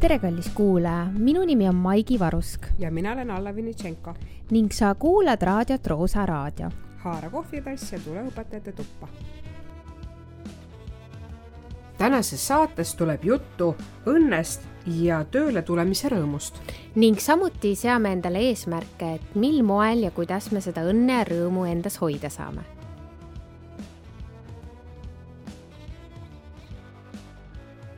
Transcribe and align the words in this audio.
tere, 0.00 0.18
kallis 0.18 0.50
kuulaja, 0.54 1.06
minu 1.18 1.42
nimi 1.44 1.68
on 1.68 1.74
Maigi 1.74 2.18
Varusk 2.18 2.66
ja 2.78 2.90
mina 2.90 3.12
olen 3.12 3.30
Alla 3.30 3.54
Vinitšenko. 3.54 4.14
ning 4.50 4.70
sa 4.72 4.94
kuulad 4.94 5.42
raadiot 5.42 5.86
Roosa 5.86 6.26
Raadio. 6.26 6.70
haara 6.98 7.30
kohvitass 7.30 7.92
ja 7.92 7.98
tule 7.98 8.22
õpetajate 8.22 8.72
tuppa. 8.72 9.08
tänases 11.98 12.46
saates 12.48 12.94
tuleb 12.94 13.24
juttu 13.24 13.76
õnnest 14.06 14.60
ja 14.86 15.24
tööle 15.24 15.62
tulemise 15.62 16.08
rõõmust. 16.08 16.54
ning 16.94 17.18
samuti 17.18 17.74
seame 17.74 18.12
endale 18.12 18.38
eesmärke, 18.38 19.14
et 19.14 19.34
mil 19.34 19.62
moel 19.62 19.98
ja 19.98 20.10
kuidas 20.10 20.52
me 20.52 20.60
seda 20.60 20.80
õnne 20.82 21.12
ja 21.12 21.24
rõõmu 21.24 21.66
endas 21.72 22.00
hoida 22.00 22.30
saame 22.30 22.77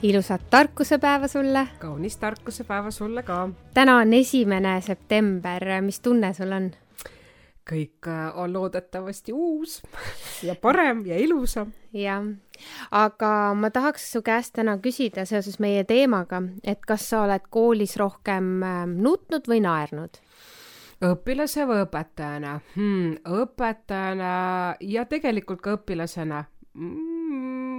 ilusat 0.02 0.40
tarkusepäeva 0.50 1.28
sulle. 1.28 1.68
kaunist 1.78 2.20
tarkusepäeva 2.20 2.90
sulle 2.90 3.22
ka. 3.22 3.48
täna 3.74 3.96
on 3.96 4.12
esimene 4.12 4.80
september, 4.80 5.64
mis 5.80 6.00
tunne 6.00 6.32
sul 6.34 6.52
on? 6.52 6.70
kõik 7.70 8.08
äh, 8.08 8.38
on 8.38 8.52
loodetavasti 8.52 9.32
uus 9.32 9.82
ja 10.48 10.54
parem 10.54 11.04
ja 11.06 11.18
ilusam. 11.18 11.72
jah, 11.92 12.24
aga 12.90 13.54
ma 13.54 13.70
tahaks 13.70 14.12
su 14.12 14.22
käest 14.22 14.54
täna 14.56 14.78
küsida 14.78 15.24
seoses 15.24 15.58
meie 15.58 15.84
teemaga, 15.84 16.42
et 16.64 16.80
kas 16.86 17.08
sa 17.10 17.24
oled 17.26 17.50
koolis 17.50 17.96
rohkem 17.96 18.62
ähm, 18.62 18.96
nutnud 19.04 19.48
või 19.48 19.60
naernud? 19.60 20.22
õpilase 21.04 21.66
või 21.68 21.84
õpetajana 21.84 22.58
hmm,? 22.74 23.20
õpetajana 23.24 24.32
ja 24.80 25.04
tegelikult 25.04 25.60
ka 25.60 25.76
õpilasena 25.76 26.44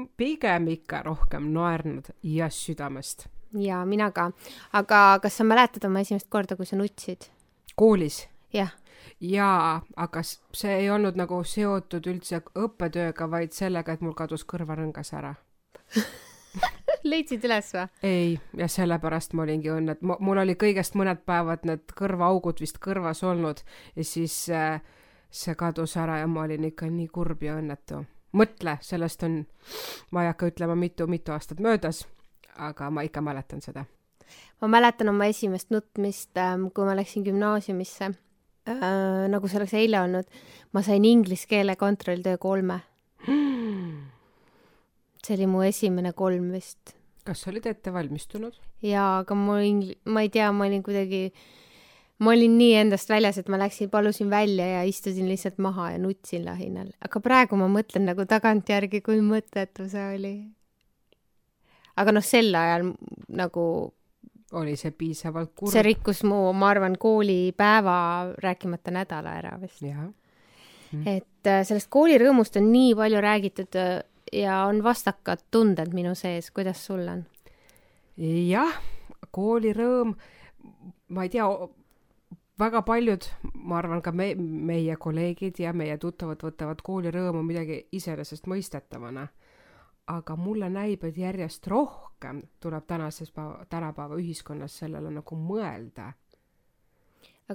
mm, 0.02 0.10
pigem 0.18 0.68
ikka 0.68 1.04
rohkem 1.04 1.52
naernud 1.54 2.12
ja 2.24 2.50
südamest. 2.50 3.28
ja 3.54 3.86
mina 3.86 4.12
ka. 4.12 4.32
aga 4.74 5.20
kas 5.22 5.38
sa 5.38 5.44
mäletad 5.44 5.86
oma 5.86 6.00
esimest 6.00 6.30
korda, 6.30 6.56
kui 6.56 6.66
sa 6.66 6.76
nutsid? 6.76 7.30
koolis? 7.76 8.28
jah. 8.54 8.72
jaa, 9.20 9.82
aga 9.96 10.24
see 10.24 10.76
ei 10.76 10.90
olnud 10.90 11.16
nagu 11.16 11.44
seotud 11.44 12.08
üldse 12.08 12.42
õppetööga, 12.56 13.30
vaid 13.30 13.52
sellega, 13.52 13.94
et 13.94 14.02
mul 14.02 14.14
kadus 14.14 14.46
kõrvarõngas 14.46 15.14
ära 15.14 15.36
leidsid 17.12 17.46
üles 17.48 17.74
või? 17.76 17.88
ei, 18.04 18.40
ja 18.58 18.68
sellepärast 18.68 19.34
ma 19.34 19.46
olingi 19.46 19.72
õnne, 19.74 19.98
et 19.98 20.02
mul 20.02 20.42
oli 20.44 20.56
kõigest 20.60 20.98
mõned 21.00 21.24
päevad 21.26 21.68
need 21.68 21.94
kõrvaaugud 21.98 22.62
vist 22.64 22.82
kõrvas 22.84 23.24
olnud 23.24 23.64
ja 23.96 24.06
siis 24.06 24.44
äh, 24.50 24.82
see 25.32 25.56
kadus 25.56 25.96
ära 25.98 26.22
ja 26.22 26.28
ma 26.28 26.46
olin 26.48 26.68
ikka 26.72 26.90
nii 26.92 27.08
kurb 27.14 27.44
ja 27.44 27.58
õnnetu 27.60 28.04
mõtle, 28.38 28.78
sellest 28.86 29.24
on, 29.28 29.42
ma 30.12 30.26
ei 30.26 30.32
hakka 30.32 30.52
ütlema, 30.52 30.76
mitu-mitu 30.80 31.34
aastat 31.36 31.62
möödas, 31.64 32.06
aga 32.58 32.90
ma 32.94 33.04
ikka 33.08 33.24
mäletan 33.24 33.64
seda. 33.64 33.86
ma 34.62 34.68
mäletan 34.72 35.10
oma 35.10 35.28
esimest 35.28 35.72
nutmist, 35.74 36.32
ähm, 36.38 36.70
kui 36.76 36.86
ma 36.88 36.96
läksin 36.96 37.26
gümnaasiumisse 37.26 38.12
äh,, 38.12 39.28
nagu 39.32 39.48
see 39.48 39.60
oleks 39.60 39.76
eile 39.76 40.00
olnud, 40.02 40.42
ma 40.72 40.84
sain 40.86 41.06
inglise 41.06 41.50
keele 41.50 41.76
kontrolltöö 41.76 42.38
kolme 42.38 42.80
hmm.. 43.28 43.98
see 45.26 45.36
oli 45.38 45.48
mu 45.48 45.64
esimene 45.68 46.14
kolm 46.14 46.52
vist. 46.56 46.96
kas 47.26 47.44
sa 47.44 47.52
olid 47.52 47.68
ette 47.70 47.94
valmistunud? 47.94 48.56
jaa, 48.86 49.22
aga 49.24 49.36
mul 49.36 49.66
ingli-, 49.66 50.00
ma 50.06 50.24
ei 50.24 50.32
tea, 50.34 50.52
ma 50.56 50.70
olin 50.70 50.84
kuidagi 50.86 51.28
ma 52.22 52.34
olin 52.36 52.58
nii 52.60 52.74
endast 52.84 53.10
väljas, 53.10 53.40
et 53.42 53.50
ma 53.50 53.58
läksin, 53.62 53.90
palusin 53.90 54.30
välja 54.30 54.66
ja 54.68 54.82
istusin 54.88 55.30
lihtsalt 55.30 55.58
maha 55.62 55.92
ja 55.96 56.02
nutsin 56.02 56.46
lahinal, 56.46 56.92
aga 57.02 57.22
praegu 57.24 57.58
ma 57.60 57.70
mõtlen 57.72 58.06
nagu 58.12 58.26
tagantjärgi, 58.30 59.02
kui 59.06 59.22
mõttetu 59.26 59.88
see 59.90 60.06
oli. 60.16 60.36
aga 61.98 62.14
noh, 62.14 62.26
sel 62.26 62.54
ajal 62.56 62.94
nagu 63.42 63.66
oli 64.60 64.76
see 64.80 64.94
piisavalt 64.96 65.54
kurb? 65.56 65.72
see 65.74 65.84
rikkus 65.86 66.24
mu, 66.28 66.44
ma 66.54 66.72
arvan, 66.76 66.98
koolipäeva, 67.02 67.98
rääkimata 68.44 68.94
nädala 68.94 69.36
ära 69.42 69.58
vist. 69.62 69.82
Mm. 69.82 71.08
et 71.08 71.48
äh, 71.48 71.62
sellest 71.68 71.88
koolirõõmust 71.94 72.58
on 72.60 72.68
nii 72.72 72.96
palju 73.00 73.22
räägitud 73.24 73.78
äh, 73.80 74.02
ja 74.36 74.66
on 74.68 74.84
vastakad 74.84 75.46
tunded 75.52 75.94
minu 75.96 76.14
sees, 76.20 76.52
kuidas 76.52 76.86
sul 76.86 77.06
on? 77.08 77.26
jah, 78.22 78.76
koolirõõm, 79.32 80.14
ma 81.16 81.24
ei 81.26 81.32
tea, 81.32 81.48
väga 82.62 82.82
paljud, 82.86 83.26
ma 83.54 83.78
arvan 83.80 84.02
ka 84.06 84.12
me, 84.16 84.32
meie 84.38 84.96
kolleegid 85.02 85.60
ja 85.62 85.74
meie 85.74 85.98
tuttavad 86.02 86.44
võtavad 86.46 86.82
koolirõõmu 86.86 87.44
midagi 87.46 87.86
iseenesestmõistetavana. 87.92 89.28
aga 90.12 90.36
mulle 90.36 90.68
näib, 90.70 91.04
et 91.06 91.18
järjest 91.18 91.68
rohkem 91.68 92.42
tuleb 92.60 92.84
tänases 92.88 93.32
päeva, 93.32 93.66
tänapäeva 93.70 94.18
ühiskonnas 94.20 94.78
sellele 94.80 95.12
nagu 95.12 95.36
mõelda. 95.36 96.14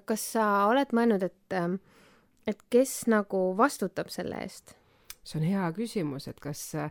kas 0.05 0.33
sa 0.33 0.67
oled 0.67 0.93
mõelnud, 0.93 1.23
et, 1.23 1.55
et 2.47 2.63
kes 2.71 3.07
nagu 3.07 3.57
vastutab 3.57 4.09
selle 4.09 4.43
eest? 4.43 4.77
see 5.25 5.41
on 5.41 5.47
hea 5.47 5.73
küsimus, 5.73 6.29
et 6.29 6.41
kas 6.41 6.75
äh, 6.75 6.91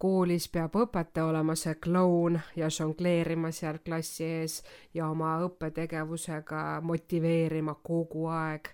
koolis 0.00 0.48
peab 0.48 0.76
õpetaja 0.80 1.26
olema 1.28 1.54
see 1.58 1.74
kloun 1.82 2.38
ja 2.56 2.70
žongleerima 2.72 3.50
seal 3.52 3.80
klassi 3.84 4.24
ees 4.24 4.60
ja 4.96 5.10
oma 5.12 5.36
õppetegevusega 5.44 6.80
motiveerima 6.86 7.76
kogu 7.84 8.26
aeg. 8.32 8.72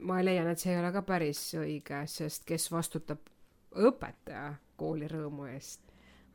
ma 0.00 0.20
leian, 0.22 0.50
et 0.52 0.60
see 0.60 0.74
ei 0.74 0.80
ole 0.80 0.92
ka 0.92 1.02
päris 1.02 1.40
õige, 1.56 2.02
sest 2.06 2.44
kes 2.44 2.68
vastutab 2.72 3.32
õpetaja 3.72 4.54
kooli 4.76 5.08
rõõmu 5.08 5.48
eest? 5.54 5.80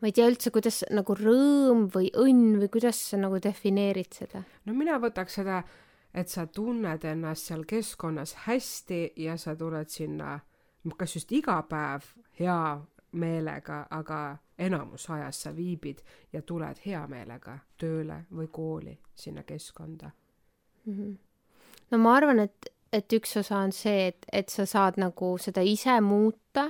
ma 0.01 0.09
ei 0.09 0.15
tea 0.17 0.25
üldse, 0.25 0.49
kuidas 0.49 0.81
nagu 0.89 1.13
rõõm 1.13 1.85
või 1.93 2.09
õnn 2.17 2.57
või 2.63 2.71
kuidas 2.73 3.03
sa 3.11 3.21
nagu 3.21 3.37
defineerid 3.43 4.13
seda? 4.17 4.41
no 4.65 4.73
mina 4.73 4.97
võtaks 5.01 5.37
seda, 5.37 5.61
et 6.13 6.29
sa 6.29 6.47
tunned 6.47 7.05
ennast 7.05 7.51
seal 7.51 7.67
keskkonnas 7.69 8.33
hästi 8.47 9.03
ja 9.21 9.37
sa 9.37 9.53
tuled 9.55 9.93
sinna 9.93 10.39
kas 10.97 11.15
just 11.15 11.31
iga 11.31 11.59
päev 11.69 12.07
hea 12.39 12.81
meelega, 13.11 13.85
aga 13.89 14.37
enamus 14.59 15.09
ajast 15.09 15.47
sa 15.47 15.55
viibid 15.55 15.99
ja 16.33 16.41
tuled 16.41 16.79
hea 16.85 17.01
meelega 17.07 17.57
tööle 17.77 18.23
või 18.31 18.47
kooli 18.51 18.99
sinna 19.15 19.43
keskkonda 19.43 20.11
mm. 20.85 20.93
-hmm. 20.93 21.17
no 21.91 21.97
ma 21.97 22.15
arvan, 22.15 22.39
et, 22.39 22.69
et 22.93 23.13
üks 23.13 23.37
osa 23.37 23.57
on 23.57 23.71
see, 23.71 24.07
et, 24.07 24.25
et 24.31 24.49
sa 24.49 24.65
saad 24.65 24.97
nagu 24.97 25.37
seda 25.37 25.61
ise 25.61 26.01
muuta 26.01 26.67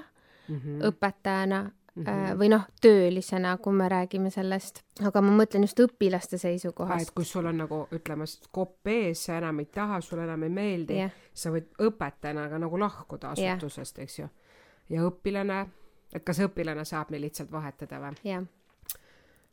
mm 0.47 0.55
-hmm. 0.55 0.81
õpetajana 0.87 1.69
mm 1.95 2.03
-hmm. 2.03 2.37
või 2.39 2.49
noh, 2.49 2.67
töölisena, 2.81 3.57
kui 3.57 3.73
me 3.73 3.89
räägime 3.89 4.29
sellest, 4.29 4.83
aga 5.05 5.21
ma 5.21 5.43
mõtlen 5.43 5.61
just 5.61 5.79
õpilaste 5.79 6.37
seisukohast. 6.37 7.01
et 7.01 7.11
kui 7.15 7.25
sul 7.25 7.45
on 7.45 7.57
nagu 7.57 7.87
ütleme, 7.91 8.25
kopp 8.51 8.87
ees, 8.87 9.25
sa 9.25 9.37
enam 9.37 9.59
ei 9.59 9.65
taha, 9.65 10.01
sulle 10.01 10.23
enam 10.23 10.43
ei 10.43 10.49
meeldi 10.49 10.93
yeah., 10.93 11.11
sa 11.33 11.51
võid 11.51 11.67
õpetajana 11.79 12.49
ka 12.49 12.57
nagu 12.57 12.79
lahkuda 12.79 13.29
asutusest 13.29 13.97
yeah., 13.97 14.03
eks 14.03 14.19
ju. 14.19 14.27
ja 14.89 15.01
õpilane 15.01 15.67
et 16.13 16.23
kas 16.25 16.41
õpilane 16.43 16.85
saab 16.87 17.11
nii 17.11 17.23
lihtsalt 17.25 17.51
vahetada 17.51 17.99
või? 18.03 18.13
jah. 18.27 18.45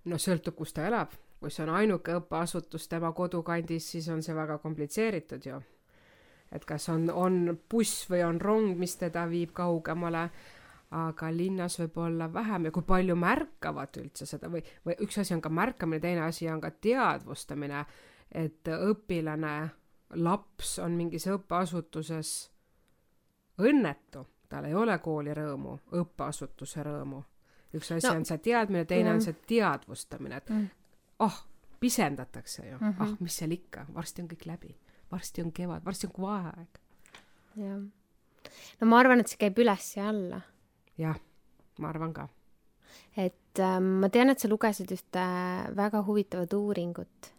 no 0.05 0.19
sõltub, 0.19 0.57
kus 0.59 0.75
ta 0.75 0.87
elab. 0.89 1.15
kui 1.39 1.51
see 1.55 1.63
on 1.63 1.75
ainuke 1.79 2.17
õppeasutus 2.19 2.89
tema 2.91 3.13
kodukandis, 3.15 3.91
siis 3.93 4.09
on 4.11 4.23
see 4.23 4.35
väga 4.35 4.59
komplitseeritud 4.59 5.47
ju. 5.47 5.61
et 6.53 6.65
kas 6.65 6.89
on, 6.89 7.11
on 7.11 7.59
buss 7.71 8.09
või 8.11 8.25
on 8.27 8.41
rong, 8.41 8.77
mis 8.79 8.97
teda 8.97 9.27
viib 9.31 9.53
kaugemale, 9.55 10.29
aga 10.91 11.31
linnas 11.31 11.79
võib 11.81 11.99
olla 12.01 12.31
vähem 12.33 12.69
ja 12.69 12.71
kui 12.73 12.83
palju 12.83 13.17
märkavad 13.17 13.99
üldse 14.01 14.27
seda 14.27 14.49
või, 14.49 14.63
või 14.87 14.97
üks 15.05 15.19
asi 15.21 15.35
on 15.35 15.43
ka 15.45 15.53
märkamine, 15.53 16.01
teine 16.01 16.25
asi 16.25 16.49
on 16.49 16.61
ka 16.61 16.71
teadvustamine, 16.71 17.85
et 18.33 18.69
õpilane, 18.73 19.69
laps 20.17 20.79
on 20.81 20.97
mingis 20.97 21.27
õppeasutuses 21.29 22.33
õnnetu 23.61 24.25
tal 24.49 24.65
ei 24.69 24.75
ole 24.75 24.99
kooli 24.99 25.35
rõõmu, 25.37 25.75
õppeasutuse 26.01 26.83
rõõmu. 26.87 27.23
üks 27.75 27.93
asi 27.93 28.07
no, 28.07 28.15
on 28.17 28.25
see 28.25 28.39
teadmine, 28.39 28.85
teine 28.89 29.11
jah. 29.11 29.19
on 29.19 29.23
see 29.23 29.37
teadvustamine, 29.47 30.41
et 30.41 30.51
mm. 30.51 30.67
oh, 31.25 31.43
pisendatakse 31.81 32.67
ju 32.67 32.79
mm, 32.81 32.91
-hmm. 32.91 33.03
ah, 33.03 33.17
mis 33.21 33.37
seal 33.37 33.53
ikka, 33.53 33.87
varsti 33.95 34.23
on 34.23 34.29
kõik 34.29 34.47
läbi, 34.47 34.77
varsti 35.13 35.43
on 35.43 35.53
kevad, 35.53 35.85
varsti 35.85 36.07
on 36.07 36.23
vaheaeg. 36.23 36.81
jah. 37.57 37.81
no 38.81 38.87
ma 38.87 38.99
arvan, 38.99 39.21
et 39.21 39.29
see 39.29 39.41
käib 39.41 39.59
üles 39.59 39.97
ja 39.97 40.09
alla. 40.09 40.41
jah, 40.99 41.21
ma 41.79 41.89
arvan 41.89 42.13
ka. 42.13 42.29
et 43.17 43.59
äh, 43.61 43.81
ma 43.81 44.09
tean, 44.09 44.31
et 44.31 44.39
sa 44.39 44.49
lugesid 44.49 44.93
ühte 44.93 45.21
äh, 45.21 45.77
väga 45.77 46.03
huvitavat 46.03 46.53
uuringut. 46.53 47.33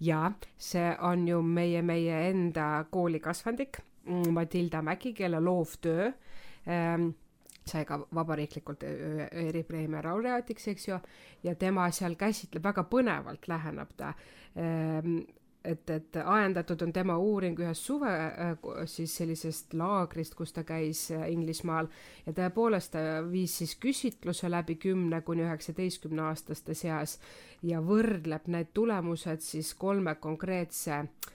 jaa, 0.00 0.32
see 0.56 0.96
on 1.00 1.28
ju 1.28 1.42
meie, 1.42 1.82
meie 1.82 2.30
enda 2.30 2.84
koolikasvandik 2.90 3.82
Matilda 4.30 4.82
Mägi, 4.82 5.12
kelle 5.12 5.40
loovtöö 5.40 6.06
ähm, 6.06 6.14
sai 6.64 7.84
ka 7.88 7.98
vabariiklikult 8.14 8.84
eripreemia 8.84 10.02
laureaadiks, 10.04 10.68
eks 10.72 10.88
ju, 10.88 10.98
ja 11.44 11.54
tema 11.54 11.86
seal 11.92 12.16
käsitleb 12.20 12.64
väga 12.64 12.84
põnevalt, 12.90 13.48
läheneb 13.48 13.94
ta 13.96 14.12
ähm, 14.60 15.22
et, 15.64 15.90
et 15.90 16.16
ajendatud 16.20 16.82
on 16.84 16.92
tema 16.92 17.16
uuring 17.16 17.58
ühest 17.64 17.88
suve 17.88 18.10
äh, 18.12 18.50
siis 18.90 19.16
sellisest 19.16 19.74
laagrist, 19.80 20.36
kus 20.36 20.52
ta 20.52 20.64
käis 20.68 21.06
Inglismaal 21.10 21.88
ja 22.26 22.36
tõepoolest 22.36 22.92
ta 22.96 23.22
viis 23.24 23.56
siis 23.62 23.76
küsitluse 23.80 24.50
läbi 24.52 24.76
kümne 24.76 25.22
kuni 25.24 25.46
üheksateistkümne 25.46 26.28
aastaste 26.28 26.76
seas 26.76 27.16
ja 27.62 27.80
võrdleb 27.80 28.50
need 28.52 28.74
tulemused 28.76 29.40
siis 29.44 29.72
kolme 29.80 30.18
konkreetse 30.20 31.00
Äh, 31.00 31.33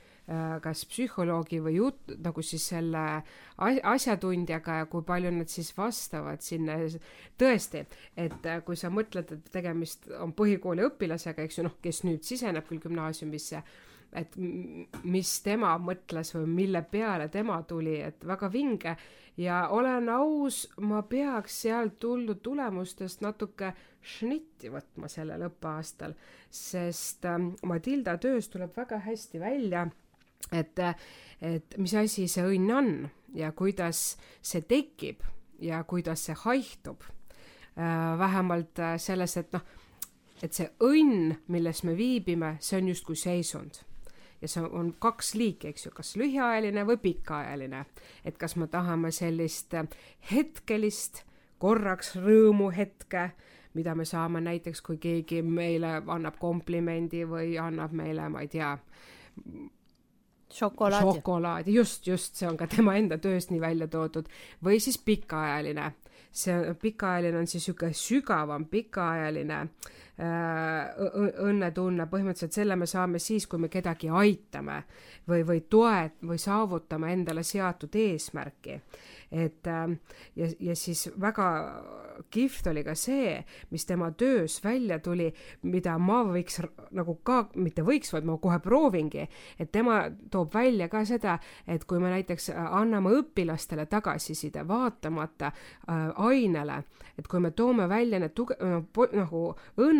kas 0.61 0.83
psühholoogi 0.85 1.57
või 1.65 1.79
jut-, 1.79 2.13
nagu 2.21 2.43
siis 2.45 2.67
selle 2.69 3.03
asjatundjaga 3.57 4.79
ja 4.81 4.87
kui 4.91 5.01
palju 5.05 5.31
nad 5.33 5.49
siis 5.49 5.71
vastavad 5.77 6.43
sinna. 6.45 6.77
tõesti, 7.39 7.85
et 8.17 8.45
äh, 8.45 8.63
kui 8.65 8.77
sa 8.77 8.91
mõtled, 8.93 9.31
et 9.33 9.51
tegemist 9.51 10.09
on 10.19 10.33
põhikooli 10.37 10.85
õpilasega, 10.85 11.45
eks 11.45 11.57
ju, 11.57 11.65
noh, 11.65 11.77
kes 11.81 12.03
nüüd 12.05 12.23
siseneb 12.27 12.67
küll 12.67 12.81
gümnaasiumisse, 12.83 13.63
et 14.13 14.35
mis 14.37 15.31
tema 15.45 15.75
mõtles 15.81 16.33
või 16.35 16.45
mille 16.61 16.81
peale 16.91 17.29
tema 17.29 17.61
tuli, 17.63 17.99
et 18.01 18.25
väga 18.25 18.49
vinge 18.53 18.95
ja 19.37 19.67
olen 19.73 20.09
aus, 20.09 20.67
ma 20.81 21.01
peaks 21.01 21.61
sealt 21.63 21.97
tulnud 21.99 22.41
tulemustest 22.43 23.21
natuke 23.25 23.71
šnitti 24.01 24.69
võtma 24.73 25.09
sellel 25.11 25.47
õppeaastal, 25.49 26.13
sest 26.49 27.25
ähm, 27.25 27.53
Matilda 27.65 28.17
töös 28.17 28.49
tuleb 28.49 28.77
väga 28.77 29.01
hästi 29.05 29.41
välja 29.41 29.87
et, 30.51 30.79
et 31.41 31.77
mis 31.77 31.95
asi 31.95 32.27
see 32.27 32.45
õnn 32.45 32.71
on 32.73 32.93
ja 33.35 33.51
kuidas 33.51 34.17
see 34.41 34.61
tekib 34.61 35.23
ja 35.61 35.83
kuidas 35.83 36.25
see 36.25 36.37
haihtub. 36.45 37.03
Äh, 37.79 38.17
vähemalt 38.19 38.79
äh, 38.79 38.97
selles, 38.97 39.37
et 39.37 39.53
noh, 39.53 39.61
et 40.43 40.55
see 40.55 40.67
õnn, 40.83 41.35
milles 41.47 41.83
me 41.87 41.93
viibime, 41.95 42.57
see 42.59 42.79
on 42.81 42.89
justkui 42.91 43.15
seisund 43.15 43.83
ja 44.41 44.47
see 44.47 44.63
on 44.63 44.93
kaks 44.99 45.33
liiki, 45.35 45.69
eks 45.71 45.85
ju, 45.85 45.91
kas 45.95 46.13
lühiajaline 46.19 46.85
või 46.87 46.97
pikaajaline. 47.03 47.85
et 48.25 48.37
kas 48.37 48.55
me 48.55 48.67
tahame 48.67 49.11
sellist 49.11 49.73
äh, 49.73 49.87
hetkelist 50.31 51.23
korraks 51.59 52.15
rõõmuhetke, 52.15 53.29
mida 53.73 53.95
me 53.95 54.05
saame 54.05 54.41
näiteks, 54.41 54.81
kui 54.81 54.97
keegi 54.97 55.41
meile 55.41 56.01
annab 56.07 56.39
komplimendi 56.39 57.25
või 57.27 57.57
annab 57.59 57.91
meile, 57.91 58.29
ma 58.29 58.41
ei 58.41 58.47
tea, 58.47 58.77
šokolaadi. 60.53 61.05
šokolaadi, 61.05 61.73
just, 61.73 62.07
just, 62.07 62.35
see 62.35 62.49
on 62.49 62.57
ka 62.57 62.67
tema 62.67 62.95
enda 62.97 63.17
töös 63.17 63.49
nii 63.49 63.61
välja 63.61 63.87
toodud. 63.87 64.29
või 64.65 64.79
siis 64.79 64.97
pikaajaline. 64.97 65.91
see 66.31 66.73
pikaajaline 66.81 67.37
on 67.37 67.47
siis 67.47 67.63
niisugune 67.67 67.93
sügavam 67.93 68.65
pikaajaline 68.65 69.61
äh, 69.61 69.99
õnnetunne, 70.19 72.07
põhimõtteliselt 72.11 72.57
selle 72.57 72.75
me 72.75 72.87
saame 72.89 73.21
siis, 73.23 73.47
kui 73.47 73.59
me 73.59 73.69
kedagi 73.71 74.09
aitame 74.11 74.81
või, 75.29 75.45
või 75.47 75.61
toe- 75.69 76.11
või 76.27 76.37
saavutame 76.41 77.13
endale 77.13 77.43
seatud 77.43 77.95
eesmärki. 77.95 78.81
Et 79.31 79.67
ähm, 79.67 79.93
ja, 80.35 80.47
ja 80.59 80.75
siis 80.75 81.05
väga 81.21 81.47
kihvt 82.33 82.67
oli 82.67 82.81
ka 82.83 82.95
see, 82.97 83.35
mis 83.69 83.85
tema 83.85 84.09
töös 84.17 84.57
välja 84.63 84.97
tuli, 84.99 85.29
mida 85.69 85.97
ma 86.01 86.23
võiks 86.25 86.57
nagu 86.97 87.15
ka, 87.23 87.43
mitte 87.55 87.85
võiks, 87.85 88.09
vaid 88.13 88.25
ma 88.25 88.39
kohe 88.41 88.57
proovingi, 88.63 89.27
et 89.59 89.71
tema 89.71 90.01
toob 90.31 90.53
välja 90.53 90.89
ka 90.89 91.03
seda, 91.05 91.37
et 91.67 91.85
kui 91.85 92.01
me 92.01 92.09
näiteks 92.09 92.49
äh, 92.49 92.73
anname 92.81 93.13
õpilastele 93.19 93.85
tagasiside 93.85 94.65
vaatamata 94.67 95.51
äh, 95.53 96.09
ainele, 96.25 96.81
et 97.17 97.27
kui 97.29 97.39
me 97.39 97.51
toome 97.51 97.85
välja 97.89 98.19
need 98.19 98.33
tuge-, 98.33 98.57
nagu 99.13 99.43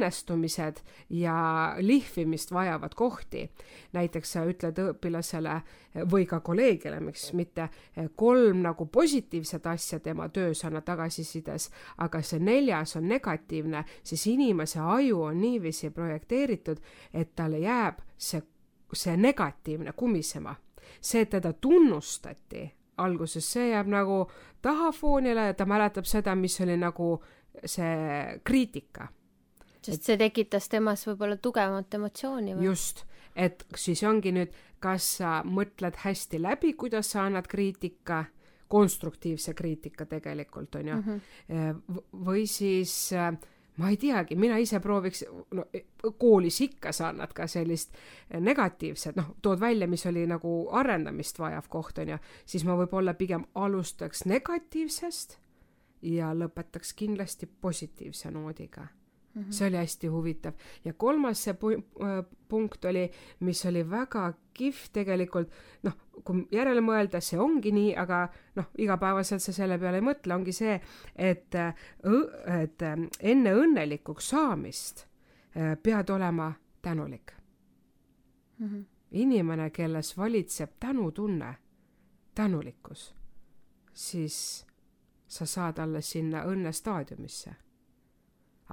õnnestumised 0.10 0.82
ja 1.10 1.76
lihvimist 1.80 2.52
vajavad 2.52 2.96
kohti, 2.96 3.50
näiteks 3.94 4.32
sa 4.32 4.46
ütled 4.46 4.78
õpilasele 4.80 5.62
või 6.10 6.26
ka 6.26 6.40
kolleegile, 6.40 7.00
miks 7.00 7.34
mitte, 7.34 7.70
kolm 8.16 8.62
nagu 8.62 8.86
positiivset 8.86 9.66
asja 9.68 10.00
tema 10.00 10.30
töös 10.30 10.64
anna 10.66 10.82
tagasisides, 10.82 11.70
aga 11.98 12.22
see 12.22 12.40
neljas 12.40 12.96
on 12.96 13.08
negatiivne, 13.08 13.84
siis 14.04 14.28
inimese 14.28 14.80
aju 14.80 15.22
on 15.30 15.42
niiviisi 15.42 15.90
projekteeritud, 15.90 16.80
et 17.14 17.36
talle 17.36 17.60
jääb 17.60 18.02
see, 18.18 18.42
see 18.94 19.18
negatiivne 19.18 19.94
kumisema. 19.94 20.56
see, 21.02 21.22
et 21.22 21.30
teda 21.30 21.54
tunnustati 21.54 22.74
alguses, 22.98 23.46
see 23.52 23.70
jääb 23.70 23.88
nagu 23.88 24.32
tahafoonile 24.62 25.46
ja 25.46 25.54
ta 25.54 25.66
mäletab 25.66 26.06
seda, 26.06 26.36
mis 26.36 26.60
oli 26.62 26.78
nagu 26.78 27.24
see 27.66 28.40
kriitika 28.44 29.08
sest 29.86 30.10
see 30.10 30.18
tekitas 30.20 30.70
temas 30.70 31.06
võib-olla 31.08 31.38
tugevamat 31.38 31.94
emotsiooni 32.00 32.58
või? 32.58 32.66
just, 32.72 33.06
et 33.36 33.64
siis 33.76 34.04
ongi 34.04 34.34
nüüd, 34.36 34.56
kas 34.80 35.08
sa 35.20 35.40
mõtled 35.46 36.02
hästi 36.04 36.42
läbi, 36.42 36.74
kuidas 36.80 37.12
sa 37.14 37.26
annad 37.28 37.48
kriitika 37.48 38.26
konstruktiivse 38.70 39.54
kriitika 39.58 40.06
tegelikult 40.06 40.76
on 40.76 40.88
ju 40.88 40.96
mm. 40.96 41.22
-hmm. 41.50 42.04
või 42.26 42.46
siis 42.48 43.14
äh, 43.14 43.34
ma 43.80 43.90
ei 43.90 43.98
teagi, 43.98 44.36
mina 44.36 44.58
ise 44.58 44.80
prooviks, 44.80 45.24
no 45.56 45.66
e, 45.74 45.84
koolis 46.18 46.62
ikka 46.62 46.92
sa 46.96 47.10
annad 47.10 47.34
ka 47.34 47.48
sellist 47.48 47.96
negatiivset, 48.40 49.16
noh, 49.16 49.34
tood 49.42 49.60
välja, 49.60 49.88
mis 49.88 50.06
oli 50.06 50.26
nagu 50.28 50.54
arendamist 50.72 51.40
vajav 51.40 51.70
koht 51.70 51.98
on 52.04 52.14
ju, 52.16 52.18
siis 52.46 52.66
ma 52.68 52.76
võib-olla 52.80 53.14
pigem 53.14 53.46
alustaks 53.56 54.26
negatiivsest 54.26 55.38
ja 56.02 56.34
lõpetaks 56.36 56.94
kindlasti 56.96 57.48
positiivse 57.62 58.32
noodiga 58.32 58.88
Mm 59.34 59.42
-hmm. 59.42 59.52
see 59.52 59.68
oli 59.68 59.78
hästi 59.78 60.08
huvitav 60.08 60.54
ja 60.86 60.94
kolmas 60.94 61.44
see 61.44 61.54
pu 61.54 61.70
äh, 61.72 62.26
punkt 62.48 62.86
oli, 62.86 63.12
mis 63.40 63.66
oli 63.66 63.90
väga 63.90 64.34
kihvt 64.54 64.94
tegelikult, 64.94 65.52
noh, 65.84 65.94
kui 66.24 66.48
järele 66.52 66.82
mõelda, 66.82 67.22
see 67.22 67.40
ongi 67.40 67.72
nii, 67.72 67.96
aga 67.96 68.28
noh, 68.56 68.66
igapäevaselt 68.78 69.42
sa 69.42 69.54
selle 69.54 69.78
peale 69.80 69.98
ei 69.98 70.04
mõtle, 70.04 70.34
ongi 70.36 70.52
see, 70.52 70.82
et, 71.16 71.56
äh, 71.56 71.76
et 72.62 72.82
äh, 72.82 72.98
enne 73.20 73.54
õnnelikuks 73.54 74.30
saamist 74.30 75.06
pead 75.84 76.10
olema 76.10 76.54
tänulik 76.82 77.32
mm. 78.58 78.68
-hmm. 78.68 78.84
inimene, 79.12 79.70
kelles 79.70 80.18
valitseb 80.18 80.70
tänutunne, 80.80 81.56
tänulikkus, 82.36 83.16
siis 83.94 84.66
sa 85.28 85.46
saad 85.46 85.78
alles 85.78 86.12
sinna 86.12 86.44
õnnestaadiumisse 86.44 87.56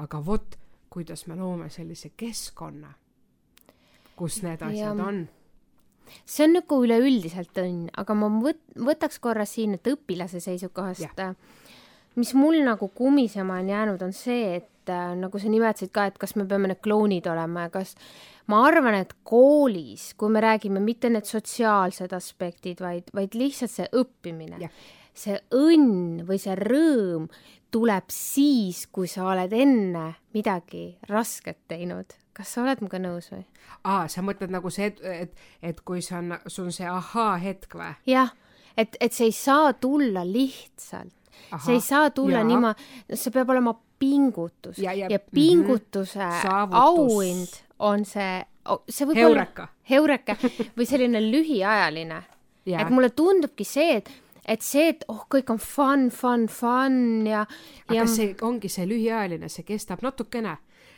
aga 0.02 0.20
vot, 0.25 0.58
kuidas 0.90 1.26
me 1.26 1.37
loome 1.37 1.70
sellise 1.72 2.12
keskkonna, 2.16 2.93
kus 4.16 4.43
need 4.44 4.62
asjad 4.62 4.96
ja. 4.96 5.08
on 5.08 5.26
see 6.26 6.46
on 6.46 6.56
nagu 6.56 6.78
üleüldiselt 6.84 7.58
õnn, 7.60 7.90
aga 7.98 8.16
ma 8.19 8.31
võt-, 8.43 8.64
võtaks 8.78 9.20
korra 9.22 9.46
siin, 9.48 9.76
et 9.76 9.90
õpilase 9.90 10.40
seisukohast, 10.43 11.22
mis 12.20 12.32
mul 12.38 12.60
nagu 12.66 12.88
kumisema 12.96 13.60
on 13.60 13.70
jäänud, 13.72 14.04
on 14.06 14.14
see, 14.16 14.56
et 14.60 14.92
äh, 14.92 15.12
nagu 15.18 15.40
sa 15.42 15.50
nimetasid 15.52 15.92
ka, 15.94 16.09
et 16.11 16.20
kas 16.20 16.37
me 16.38 16.47
peame 16.49 16.70
need 16.70 16.82
klounid 16.85 17.26
olema 17.30 17.66
ja 17.66 17.73
kas 17.75 17.97
ma 18.50 18.62
arvan, 18.68 19.00
et 19.02 19.16
koolis, 19.26 20.12
kui 20.18 20.32
me 20.32 20.42
räägime 20.44 20.82
mitte 20.82 21.11
need 21.12 21.28
sotsiaalsed 21.28 22.14
aspektid, 22.16 22.80
vaid, 22.85 23.11
vaid 23.16 23.37
lihtsalt 23.37 23.75
see 23.75 23.90
õppimine, 24.00 24.70
see 25.16 25.37
õnn 25.56 26.25
või 26.28 26.40
see 26.40 26.56
rõõm 26.61 27.28
tuleb 27.76 28.12
siis, 28.12 28.87
kui 28.92 29.09
sa 29.11 29.26
oled 29.33 29.52
enne 29.52 30.06
midagi 30.37 30.87
rasket 31.11 31.66
teinud. 31.68 32.16
kas 32.37 32.50
sa 32.52 32.62
oled 32.64 32.83
minuga 32.83 33.00
nõus 33.00 33.30
või? 33.33 33.45
aa, 33.85 34.06
sa 34.12 34.25
mõtled 34.25 34.52
nagu 34.52 34.73
see, 34.73 34.90
et, 34.92 35.00
et, 35.26 35.47
et 35.73 35.80
kui 35.85 36.02
see 36.04 36.16
on, 36.18 36.37
sul 36.47 36.71
on 36.71 36.76
see 36.76 36.88
ahaa-hetk 36.88 37.76
või? 37.76 37.92
jah, 38.09 38.33
et, 38.76 38.97
et 39.00 39.12
see 39.12 39.28
ei 39.30 39.37
saa 39.37 39.75
tulla 39.80 40.25
lihtsalt. 40.25 41.12
see 41.64 41.76
ei 41.76 41.85
saa 41.85 42.11
tulla 42.16 42.45
niimoodi, 42.47 42.88
see 43.12 43.35
peab 43.35 43.52
olema 43.52 43.76
pingutus 43.99 44.80
ja, 44.80 44.92
ja, 44.97 45.09
ja 45.12 45.18
pingutuse 45.21 46.21
mm 46.21 46.40
-hmm. 46.40 46.76
auhind 46.80 47.61
on 47.78 48.04
see, 48.04 48.45
see 48.88 49.09
võib 49.09 49.21
heureka. 49.21 49.62
olla 49.62 49.73
heureka 49.92 50.37
või 50.76 50.87
selline 50.88 51.21
lühiajaline. 51.21 52.23
et 52.66 52.90
mulle 52.90 53.11
tundubki 53.11 53.64
see, 53.64 53.97
et 53.97 54.11
et 54.46 54.62
see, 54.62 54.90
et 54.94 55.04
oh, 55.12 55.24
kõik 55.32 55.50
on 55.54 55.60
fun, 55.62 56.08
fun, 56.14 56.46
fun 56.52 57.26
ja, 57.26 57.44
ja. 57.88 58.02
aga 58.02 58.06
see 58.10 58.34
ongi 58.46 58.70
see 58.72 58.86
lühiajaline, 58.88 59.50
see 59.52 59.66
kestab 59.66 60.04
natukene, 60.06 60.56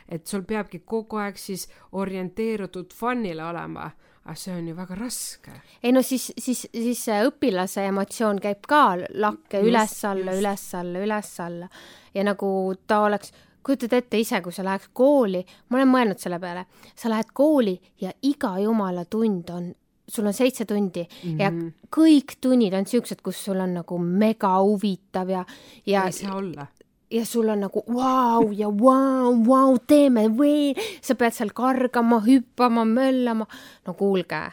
et 0.09 0.27
sul 0.27 0.45
peabki 0.47 0.83
kogu 0.85 1.19
aeg 1.21 1.39
siis 1.39 1.67
orienteerutud 1.97 2.93
fun'ile 2.95 3.45
olema. 3.49 3.89
Aga 4.29 4.35
see 4.37 4.53
on 4.53 4.67
ju 4.67 4.75
väga 4.77 4.95
raske. 4.99 5.51
ei 5.81 5.93
no 5.95 6.01
siis, 6.05 6.27
siis, 6.37 6.67
siis 6.69 6.99
see 7.07 7.21
õpilase 7.25 7.87
emotsioon 7.89 8.41
käib 8.43 8.67
ka 8.67 8.83
lakke 9.15 9.61
üles-alla, 9.65 10.35
üles-alla, 10.37 11.01
üles-alla 11.01 11.69
ja 12.13 12.25
nagu 12.27 12.49
ta 12.85 12.99
oleks 13.07 13.31
kujutad 13.65 13.93
ette 13.97 14.19
ise, 14.19 14.41
kui 14.41 14.53
sa 14.53 14.63
läheks 14.67 14.91
kooli, 14.93 15.41
ma 15.69 15.79
olen 15.79 15.91
mõelnud 15.91 16.21
selle 16.21 16.39
peale, 16.41 16.65
sa 16.95 17.09
lähed 17.11 17.31
kooli 17.33 17.75
ja 18.01 18.11
iga 18.27 18.53
jumala 18.61 19.05
tund 19.05 19.49
on 19.55 19.71
sul 20.09 20.25
on 20.25 20.33
seitse 20.33 20.65
tundi 20.65 21.03
mm 21.03 21.29
-hmm. 21.29 21.41
ja 21.41 21.51
mhm. 21.51 21.67
kõik 21.95 22.37
tunnid 22.41 22.73
on 22.73 22.85
siuksed, 22.85 23.21
kus 23.23 23.45
sul 23.45 23.59
on 23.59 23.73
nagu 23.73 23.97
mega 23.97 24.57
huvitav 24.61 25.29
ja, 25.29 25.45
ja. 25.85 26.05
ei 26.05 26.11
saa 26.11 26.35
olla. 26.35 26.67
ja 27.11 27.25
sul 27.25 27.49
on 27.49 27.59
nagu 27.59 27.83
vau 27.93 28.51
ja 28.51 28.69
vau, 28.69 29.45
vau, 29.47 29.77
teeme 29.87 30.37
veel, 30.37 30.75
sa 31.01 31.15
pead 31.15 31.33
seal 31.33 31.49
kargama, 31.53 32.19
hüppama, 32.19 32.85
möllama. 32.85 33.45
no 33.85 33.93
kuulge. 33.93 34.51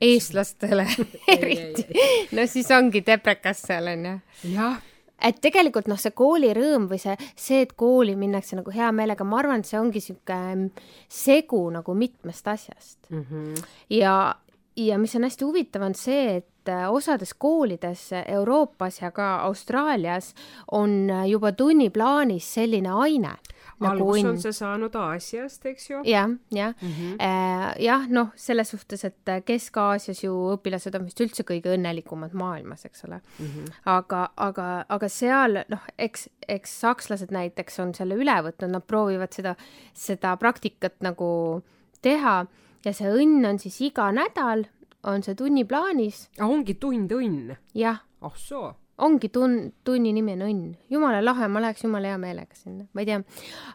eestlastele 0.00 0.86
eriti. 1.38 1.86
no 2.32 2.46
siis 2.46 2.70
ongi 2.70 3.02
teprekas 3.02 3.62
seal 3.62 3.86
onju. 3.86 4.18
jah 4.54 4.82
et 5.24 5.40
tegelikult 5.42 5.88
noh, 5.90 5.98
see 6.00 6.14
koolirõõm 6.16 6.88
või 6.90 7.00
see, 7.02 7.14
see, 7.36 7.62
et 7.64 7.74
kooli 7.78 8.14
minnakse 8.18 8.58
nagu 8.58 8.72
hea 8.74 8.90
meelega, 8.96 9.26
ma 9.26 9.40
arvan, 9.40 9.62
et 9.62 9.70
see 9.70 9.80
ongi 9.80 10.02
sihuke 10.04 10.36
mm, 10.36 10.86
segu 11.10 11.62
nagu 11.74 11.94
mitmest 11.98 12.48
asjast 12.50 12.98
mm. 13.10 13.24
-hmm. 13.30 13.68
ja, 13.96 14.34
ja 14.76 14.98
mis 14.98 15.16
on 15.16 15.26
hästi 15.26 15.44
huvitav, 15.44 15.82
on 15.82 15.94
see, 15.94 16.36
et 16.36 16.68
äh, 16.68 16.86
osades 16.92 17.34
koolides 17.34 18.08
Euroopas 18.26 19.00
ja 19.02 19.10
ka 19.14 19.36
Austraalias 19.46 20.34
on 20.72 21.10
äh, 21.10 21.26
juba 21.30 21.52
tunniplaanis 21.52 22.54
selline 22.54 22.90
aine 22.90 23.36
nagu 23.82 24.06
algus 24.06 24.24
on 24.28 24.38
see 24.40 24.54
saanud 24.54 24.94
Aasiast, 24.98 25.64
eks 25.66 25.88
ju? 25.90 26.00
jah, 26.08 26.30
jah 26.54 26.74
mm 26.80 26.88
-hmm. 26.88 27.14
äh,. 27.20 27.82
jah, 27.82 28.08
noh, 28.08 28.28
selles 28.36 28.70
suhtes, 28.70 29.04
et 29.04 29.30
Kesk-Aasias 29.44 30.24
ju 30.24 30.32
õpilased 30.54 30.94
on 30.94 31.04
vist 31.04 31.20
üldse 31.20 31.42
kõige 31.42 31.74
õnnelikumad 31.74 32.32
maailmas, 32.32 32.84
eks 32.84 33.04
ole 33.04 33.20
mm. 33.38 33.46
-hmm. 33.46 33.72
aga, 33.84 34.28
aga, 34.36 34.84
aga 34.88 35.08
seal 35.08 35.64
noh, 35.68 35.86
eks, 35.98 36.28
eks 36.48 36.80
sakslased 36.80 37.30
näiteks 37.30 37.80
on 37.80 37.94
selle 37.94 38.14
üle 38.14 38.36
võtnud, 38.42 38.70
nad 38.70 38.82
proovivad 38.86 39.32
seda, 39.32 39.56
seda 39.92 40.36
praktikat 40.36 41.00
nagu 41.00 41.62
teha 42.02 42.46
ja 42.84 42.92
see 42.96 43.10
õnn 43.10 43.44
on 43.48 43.60
siis 43.62 43.80
iga 43.88 44.10
nädal, 44.14 44.66
on 45.04 45.24
see 45.24 45.36
tunniplaanis. 45.38 46.28
ongi 46.44 46.78
tund 46.80 47.12
õnn? 47.12 47.54
jah. 47.74 48.02
ah 48.20 48.36
soo 48.36 48.72
ongi 49.04 49.28
tun-, 49.34 49.72
tunni 49.84 50.12
nimi 50.14 50.36
on 50.36 50.46
õnn. 50.48 50.70
jumala 50.90 51.22
lahe, 51.24 51.48
ma 51.48 51.62
läheks 51.64 51.84
jumala 51.84 52.12
hea 52.12 52.20
meelega 52.20 52.54
sinna, 52.58 52.86
ma 52.92 53.02
ei 53.02 53.10
tea. 53.10 53.22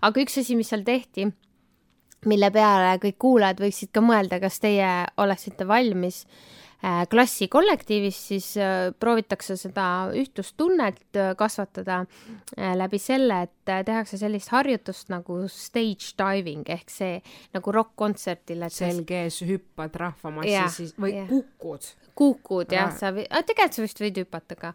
aga 0.02 0.24
üks 0.24 0.40
asi, 0.42 0.56
mis 0.56 0.72
seal 0.72 0.86
tehti, 0.88 1.28
mille 2.30 2.52
peale 2.56 2.96
kõik 3.04 3.20
kuulajad 3.20 3.60
võiksid 3.64 3.92
ka 3.96 4.04
mõelda, 4.04 4.40
kas 4.44 4.62
teie 4.64 4.88
oleksite 5.20 5.68
valmis 5.68 6.24
äh, 6.24 6.59
klassi 7.12 7.50
kollektiivis, 7.52 8.20
siis 8.30 8.46
äh, 8.58 8.94
proovitakse 9.00 9.58
seda 9.60 9.88
ühtlustunnet 10.16 11.02
äh, 11.20 11.34
kasvatada 11.38 12.06
läbi 12.56 13.00
selle, 13.02 13.42
et 13.48 13.86
tehakse 13.86 14.18
sellist 14.18 14.54
harjutust 14.54 15.12
nagu 15.12 15.42
stage 15.52 16.14
diving 16.20 16.64
ehk 16.72 16.94
see 16.94 17.20
nagu 17.54 17.74
rokk-kontserdil, 17.76 18.64
et 18.66 18.74
selge 18.76 19.26
ees 19.26 19.42
hüppad 19.50 20.00
rahvamassi 20.00 20.64
siis 20.78 20.96
või 20.98 21.18
ja. 21.18 21.28
kukud. 21.30 21.92
kukud 22.16 22.74
jah, 22.74 22.96
sa 22.96 23.12
tegelikult 23.12 23.76
sa 23.76 23.86
vist 23.86 24.04
võid 24.04 24.24
hüpata 24.24 24.58
ka 24.60 24.74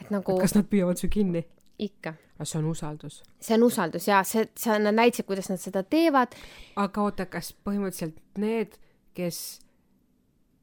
et 0.00 0.10
nagu. 0.12 0.38
kas 0.40 0.56
nad 0.56 0.68
püüavad 0.70 1.00
su 1.00 1.10
kinni? 1.12 1.44
ikka. 1.82 2.14
aga 2.36 2.48
see 2.48 2.58
on 2.60 2.70
usaldus? 2.72 3.20
see 3.40 3.56
on 3.56 3.66
usaldus 3.66 4.08
ja 4.08 4.22
see, 4.28 4.46
see, 4.58 4.78
nad 4.82 4.96
näitasid, 4.96 5.28
kuidas 5.28 5.50
nad 5.52 5.62
seda 5.62 5.82
teevad. 5.82 6.34
aga 6.82 7.06
oota, 7.06 7.28
kas 7.30 7.52
põhimõtteliselt 7.66 8.18
need, 8.42 8.76
kes 9.16 9.40
äh,, 9.60 9.65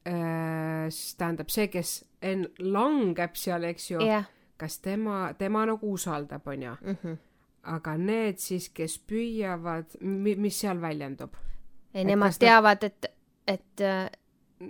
tähendab 0.04 1.50
see, 1.54 1.68
kes 1.72 1.92
en-, 2.22 2.50
langeb 2.60 3.38
seal, 3.40 3.64
eks 3.70 3.92
ju 3.92 4.02
yeah., 4.04 4.26
kas 4.60 4.80
tema, 4.80 5.34
tema 5.38 5.66
nagu 5.66 5.94
usaldab, 5.94 6.48
onju 6.48 6.76
mm. 6.82 6.98
-hmm. 7.04 7.18
aga 7.76 7.98
need 7.98 8.38
siis, 8.38 8.70
kes 8.70 9.00
püüavad, 9.00 9.96
mis 10.02 10.60
seal 10.60 10.82
väljendub? 10.82 11.34
ei, 11.94 12.04
nemad 12.06 12.38
teavad, 12.40 12.84
et, 12.84 13.06
et 13.48 13.82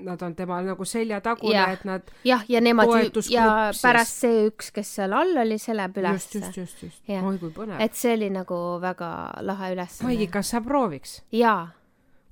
nad 0.02 0.22
on 0.22 0.36
temal 0.36 0.66
nagu 0.66 0.86
seljatagune, 0.86 1.64
et 1.74 1.84
nad 1.86 2.12
jah, 2.26 2.44
ja 2.50 2.62
nemad 2.62 2.88
ja 3.30 3.46
pärast 3.82 4.24
see 4.24 4.48
üks, 4.48 4.72
kes 4.74 4.96
seal 4.96 5.14
all 5.14 5.38
oli, 5.44 5.58
see 5.62 5.76
läheb 5.76 5.98
ülesse. 6.02 6.40
just, 6.40 6.58
just, 6.58 6.58
just, 6.58 6.84
just. 6.84 7.10
oi 7.10 7.38
kui 7.38 7.54
põnev. 7.54 7.82
et 7.84 7.96
see 7.98 8.16
oli 8.18 8.30
nagu 8.34 8.60
väga 8.82 9.10
lahe 9.42 9.74
ülesanne. 9.76 10.10
Maigi, 10.10 10.28
kas 10.34 10.54
sa 10.56 10.62
prooviks? 10.62 11.22
jaa. 11.32 11.68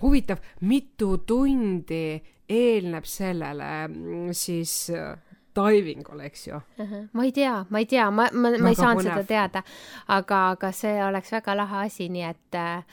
Huvitav, 0.02 0.42
mitu 0.62 1.18
tundi 1.28 2.22
eelneb 2.50 3.06
sellele 3.08 3.88
mm, 3.88 4.32
siis 4.36 4.90
äh, 4.96 5.18
divingule, 5.56 6.26
eks 6.26 6.48
ju 6.48 6.56
uh? 6.56 6.64
-huh. 6.78 7.08
ma 7.14 7.24
ei 7.24 7.32
tea, 7.32 7.66
ma 7.70 7.80
ei 7.80 7.86
tea, 7.86 8.12
ma, 8.12 8.28
ma, 8.34 8.50
ma 8.62 8.70
ei 8.70 8.76
saanud 8.76 9.04
põnev. 9.04 9.14
seda 9.14 9.24
teada, 9.24 9.64
aga, 10.08 10.50
aga 10.50 10.72
see 10.72 11.04
oleks 11.06 11.32
väga 11.32 11.58
lahe 11.58 11.86
asi, 11.86 12.10
nii 12.10 12.24
et 12.24 12.56
äh, 12.56 12.84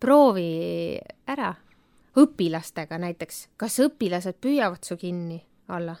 proovi 0.00 0.98
ära 1.26 1.54
õpilastega 2.16 2.98
näiteks, 2.98 3.48
kas 3.56 3.80
õpilased 3.80 4.40
püüavad 4.40 4.84
su 4.84 4.96
kinni 4.96 5.42
alla? 5.68 5.96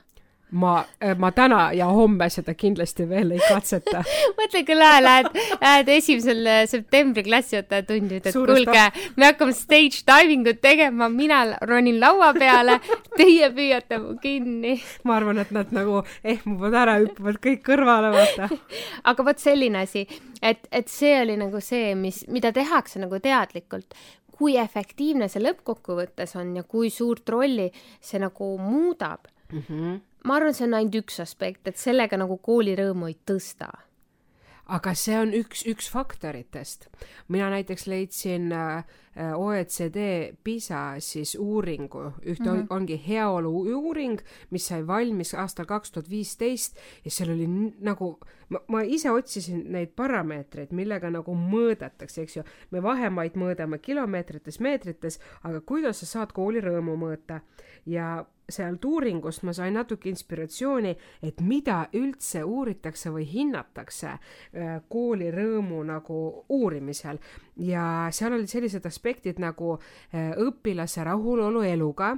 Ma, 0.50 0.84
äh, 1.02 1.16
ma 1.18 1.30
täna 1.34 1.72
ja 1.74 1.88
homme 1.90 2.28
seda 2.30 2.54
kindlasti 2.54 3.06
veel 3.08 3.34
ei 3.34 3.40
katseta 3.42 4.02
mõtle, 4.38 4.62
kui 4.66 4.76
lahe, 4.78 5.00
lähed, 5.02 5.28
lähed 5.60 5.90
esimesel 5.96 6.42
äh, 6.50 6.60
septembri 6.70 7.24
klassiõpetaja 7.26 7.86
tundi, 7.88 8.20
ütled, 8.20 8.36
kuulge, 8.36 8.84
me 9.16 9.30
hakkame 9.30 9.56
stage 9.56 10.04
diving 10.06 10.46
ut 10.50 10.60
tegema, 10.62 11.08
mina 11.12 11.42
ronin 11.66 11.98
laua 12.02 12.32
peale, 12.36 12.78
teie 13.18 13.50
püüate 13.56 14.00
mu 14.02 14.16
kinni. 14.22 14.76
ma 15.08 15.18
arvan, 15.18 15.42
et 15.42 15.50
nad 15.54 15.72
nagu 15.74 16.02
ehmuvad 16.24 16.78
ära, 16.84 16.98
hüppavad 17.02 17.40
kõik 17.42 17.64
kõrvale, 17.66 18.12
vaata. 18.14 18.50
aga 19.10 19.26
vot 19.26 19.42
selline 19.42 19.82
asi, 19.82 20.06
et, 20.42 20.68
et 20.70 20.92
see 20.92 21.16
oli 21.24 21.38
nagu 21.40 21.62
see, 21.64 21.94
mis, 21.98 22.22
mida 22.30 22.54
tehakse 22.54 23.02
nagu 23.02 23.18
teadlikult 23.22 23.98
kui 24.36 24.58
efektiivne 24.60 25.30
see 25.32 25.40
lõppkokkuvõttes 25.40 26.36
on 26.36 26.52
ja 26.58 26.64
kui 26.68 26.90
suurt 26.92 27.28
rolli 27.32 27.70
see 28.04 28.20
nagu 28.20 28.50
muudab 28.60 29.24
mm. 29.52 29.62
-hmm. 29.68 30.00
Ma 30.26 30.36
arvan, 30.40 30.54
see 30.54 30.66
on 30.66 30.74
ainult 30.74 31.02
üks 31.02 31.20
aspekt, 31.22 31.68
et 31.70 31.78
sellega 31.78 32.18
nagu 32.18 32.38
koolirõõmu 32.42 33.10
ei 33.10 33.18
tõsta 33.26 33.70
aga 34.66 34.92
see 34.98 35.14
on 35.18 35.32
üks, 35.36 35.62
üks 35.70 35.88
faktoritest. 35.90 36.88
mina 37.28 37.48
näiteks 37.50 37.86
leidsin 37.86 38.52
äh, 38.52 38.84
OECD 39.36 40.32
PISA 40.44 40.98
siis 40.98 41.36
uuringu, 41.40 42.12
ühte 42.22 42.50
mm 42.50 42.60
-hmm. 42.60 42.66
ongi 42.70 43.00
heaolu 43.08 43.50
uuring, 43.78 44.20
mis 44.50 44.66
sai 44.66 44.86
valmis 44.86 45.34
aastal 45.34 45.66
kaks 45.66 45.92
tuhat 45.92 46.10
viisteist 46.10 46.76
ja 47.04 47.10
seal 47.10 47.30
oli 47.30 47.46
nagu, 47.80 48.18
ma, 48.48 48.60
ma 48.68 48.82
ise 48.82 49.10
otsisin 49.10 49.64
neid 49.72 49.94
parameetreid, 49.96 50.72
millega 50.72 51.10
nagu 51.10 51.34
mõõdetakse, 51.34 52.22
eks 52.22 52.36
ju, 52.36 52.42
me 52.70 52.82
vahemaid 52.82 53.34
mõõdame 53.34 53.78
kilomeetrites, 53.78 54.60
meetrites, 54.60 55.20
aga 55.42 55.60
kuidas 55.60 56.00
sa 56.00 56.06
saad 56.06 56.32
kooli 56.32 56.60
rõõmu 56.60 56.96
mõõta 56.96 57.40
ja 57.86 58.26
sealt 58.48 58.84
uuringust 58.84 59.42
ma 59.42 59.52
sain 59.56 59.74
natuke 59.74 60.08
inspiratsiooni, 60.10 60.92
et 61.22 61.40
mida 61.40 61.80
üldse 61.98 62.44
uuritakse 62.44 63.10
või 63.10 63.26
hinnatakse 63.30 64.12
äh, 64.12 64.76
kooli 64.88 65.32
rõõmu 65.34 65.82
nagu 65.88 66.20
uurimisel. 66.48 67.18
Ja 67.56 68.06
seal 68.14 68.36
olid 68.38 68.50
sellised 68.50 68.86
aspektid 68.86 69.42
nagu 69.42 69.76
äh, 69.76 70.32
õpilase 70.46 71.04
rahulolu 71.04 71.64
eluga 71.66 72.14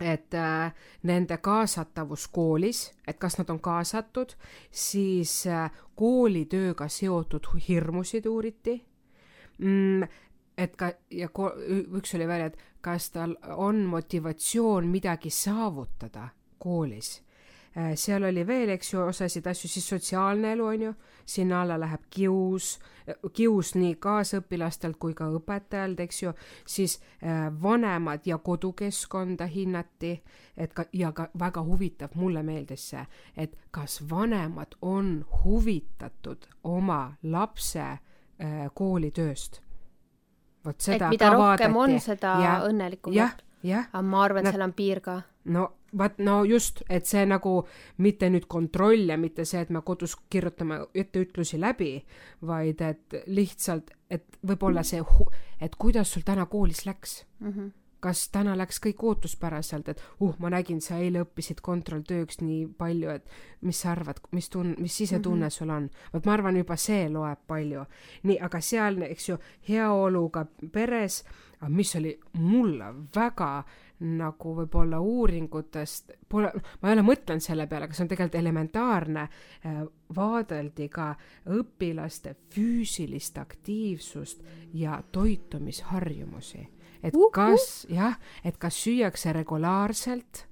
et 0.00 0.34
äh, 0.34 0.72
nende 1.02 1.36
kaasatavus 1.36 2.28
koolis, 2.32 2.86
et 3.06 3.18
kas 3.20 3.36
nad 3.38 3.50
on 3.52 3.60
kaasatud, 3.60 4.32
siis 4.72 5.44
äh, 5.46 5.68
koolitööga 5.96 6.88
seotud 6.88 7.50
hirmusid 7.68 8.26
uuriti 8.26 8.78
mm,, 9.58 10.08
et 10.60 10.76
ka 10.76 10.92
ja 11.14 11.30
ko, 11.32 11.50
üks 11.96 12.14
oli 12.18 12.28
veel, 12.28 12.50
et 12.50 12.60
kas 12.84 13.10
tal 13.14 13.34
on 13.56 13.84
motivatsioon 13.88 14.88
midagi 14.88 15.32
saavutada 15.32 16.28
koolis. 16.60 17.20
Äh, 17.76 17.92
seal 17.94 18.24
oli 18.26 18.42
veel, 18.46 18.72
eks 18.74 18.92
ju, 18.92 19.02
osasid 19.12 19.46
asju, 19.46 19.68
siis 19.70 19.86
sotsiaalne 19.88 20.52
elu 20.56 20.64
on 20.66 20.82
ju, 20.88 20.94
sinna 21.24 21.60
alla 21.62 21.76
läheb 21.78 22.08
kius, 22.10 22.72
kius 23.32 23.74
nii 23.78 23.94
kaasõpilastelt 24.02 24.98
kui 24.98 25.14
ka 25.14 25.28
õpetajalt, 25.38 26.02
eks 26.02 26.22
ju, 26.24 26.34
siis 26.66 26.98
äh, 27.22 27.46
vanemad 27.62 28.26
ja 28.26 28.40
kodukeskkonda 28.42 29.46
hinnati, 29.46 30.16
et 30.56 30.74
ka 30.74 30.88
ja 30.92 31.12
ka 31.14 31.28
väga 31.38 31.62
huvitav, 31.62 32.18
mulle 32.18 32.42
meeldis 32.42 32.90
see, 32.90 33.06
et 33.36 33.54
kas 33.70 34.00
vanemad 34.10 34.74
on 34.82 35.20
huvitatud 35.44 36.50
oma 36.74 37.02
lapse 37.22 37.86
äh, 37.86 38.66
koolitööst 38.74 39.62
vot 40.64 40.80
seda 40.80 41.08
et 41.08 41.16
mida 41.16 41.32
rohkem 41.34 41.74
vaadati. 41.74 41.94
on, 41.94 42.00
seda 42.00 42.36
ja, 42.44 42.54
õnnelikumad. 42.68 43.44
aga 43.92 44.02
ma 44.06 44.24
arvan, 44.24 44.46
et 44.46 44.54
seal 44.54 44.66
on 44.66 44.74
piir 44.76 45.00
ka. 45.04 45.20
no 45.54 45.68
vaat, 45.96 46.18
no 46.22 46.42
just, 46.44 46.82
et 46.88 47.06
see 47.06 47.24
nagu 47.26 47.54
mitte 47.98 48.30
nüüd 48.30 48.46
kontroll 48.48 49.10
ja 49.10 49.18
mitte 49.18 49.44
see, 49.48 49.62
et 49.64 49.70
me 49.74 49.82
kodus 49.86 50.16
kirjutame 50.30 50.80
etteütlusi 50.94 51.60
läbi, 51.60 51.92
vaid 52.46 52.80
et 52.86 53.20
lihtsalt, 53.26 53.90
et 54.10 54.26
võib-olla 54.46 54.84
see, 54.86 55.02
et 55.60 55.76
kuidas 55.76 56.12
sul 56.12 56.26
täna 56.26 56.46
koolis 56.46 56.86
läks 56.86 57.24
mm. 57.40 57.52
-hmm 57.52 57.79
kas 58.00 58.28
täna 58.32 58.56
läks 58.58 58.80
kõik 58.82 59.02
ootuspäraselt, 59.04 59.88
et 59.92 60.02
uh, 60.20 60.34
ma 60.38 60.50
nägin, 60.50 60.80
sa 60.84 60.98
eile 61.00 61.24
õppisid 61.24 61.60
kontrolltööks 61.64 62.40
nii 62.40 62.66
palju, 62.78 63.10
et 63.10 63.28
mis 63.66 63.82
sa 63.82 63.92
arvad, 63.94 64.22
mis 64.32 64.50
tun-, 64.52 64.76
mis 64.78 64.96
sisetunne 64.96 65.46
mm 65.46 65.48
-hmm. 65.48 65.58
sul 65.58 65.70
on? 65.70 65.90
vot 66.12 66.26
ma 66.26 66.32
arvan, 66.32 66.56
juba 66.56 66.76
see 66.76 67.08
loeb 67.08 67.38
palju. 67.46 67.84
nii, 68.22 68.38
aga 68.40 68.60
seal, 68.60 69.02
eks 69.02 69.28
ju, 69.28 69.38
heaoluga 69.68 70.46
peres, 70.72 71.24
mis 71.68 71.96
oli 71.96 72.18
mulle 72.32 72.94
väga 73.14 73.64
nagu 74.00 74.54
võib-olla 74.56 75.00
uuringutest, 75.00 76.12
pole, 76.28 76.52
ma 76.80 76.88
ei 76.88 76.96
ole 76.96 77.04
mõtelnud 77.04 77.44
selle 77.44 77.66
peale, 77.68 77.88
kas 77.90 78.00
on 78.00 78.08
tegelikult 78.08 78.38
elementaarne, 78.40 79.28
äh, 79.66 79.82
vaadeldi 80.16 80.88
ka 80.88 81.14
õpilaste 81.46 82.34
füüsilist 82.54 83.38
aktiivsust 83.38 84.42
ja 84.72 85.02
toitumisharjumusi 85.12 86.68
et 87.02 87.14
uh 87.14 87.20
-huh. 87.20 87.30
kas 87.32 87.86
jah, 87.88 88.18
et 88.44 88.56
kas 88.58 88.86
süüakse 88.86 89.32
regulaarselt 89.32 90.46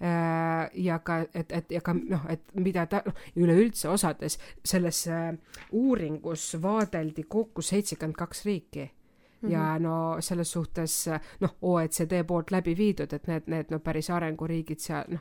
äh, 0.00 0.70
ja 0.74 0.98
ka, 0.98 1.18
et, 1.34 1.52
et 1.52 1.70
ja 1.70 1.80
ka 1.80 1.94
noh, 1.94 2.26
et 2.28 2.42
mida 2.54 2.86
ta, 2.86 3.02
noh, 3.06 3.14
üleüldse 3.36 3.88
osades 3.88 4.38
selles 4.64 5.06
äh, 5.06 5.34
uuringus 5.72 6.56
vaadeldi 6.62 7.22
kokku 7.28 7.62
seitsekümmend 7.62 8.16
kaks 8.16 8.44
riiki 8.44 8.84
mm 8.84 9.48
-hmm. 9.48 9.52
ja 9.52 9.78
no 9.78 10.16
selles 10.20 10.52
suhtes 10.52 11.08
noh, 11.40 11.56
OECD 11.62 12.24
poolt 12.26 12.50
läbi 12.50 12.76
viidud, 12.76 13.12
et 13.12 13.26
need, 13.26 13.42
need 13.46 13.66
no 13.70 13.78
päris 13.78 14.10
arenguriigid 14.10 14.78
seal 14.78 15.04
noh, 15.08 15.20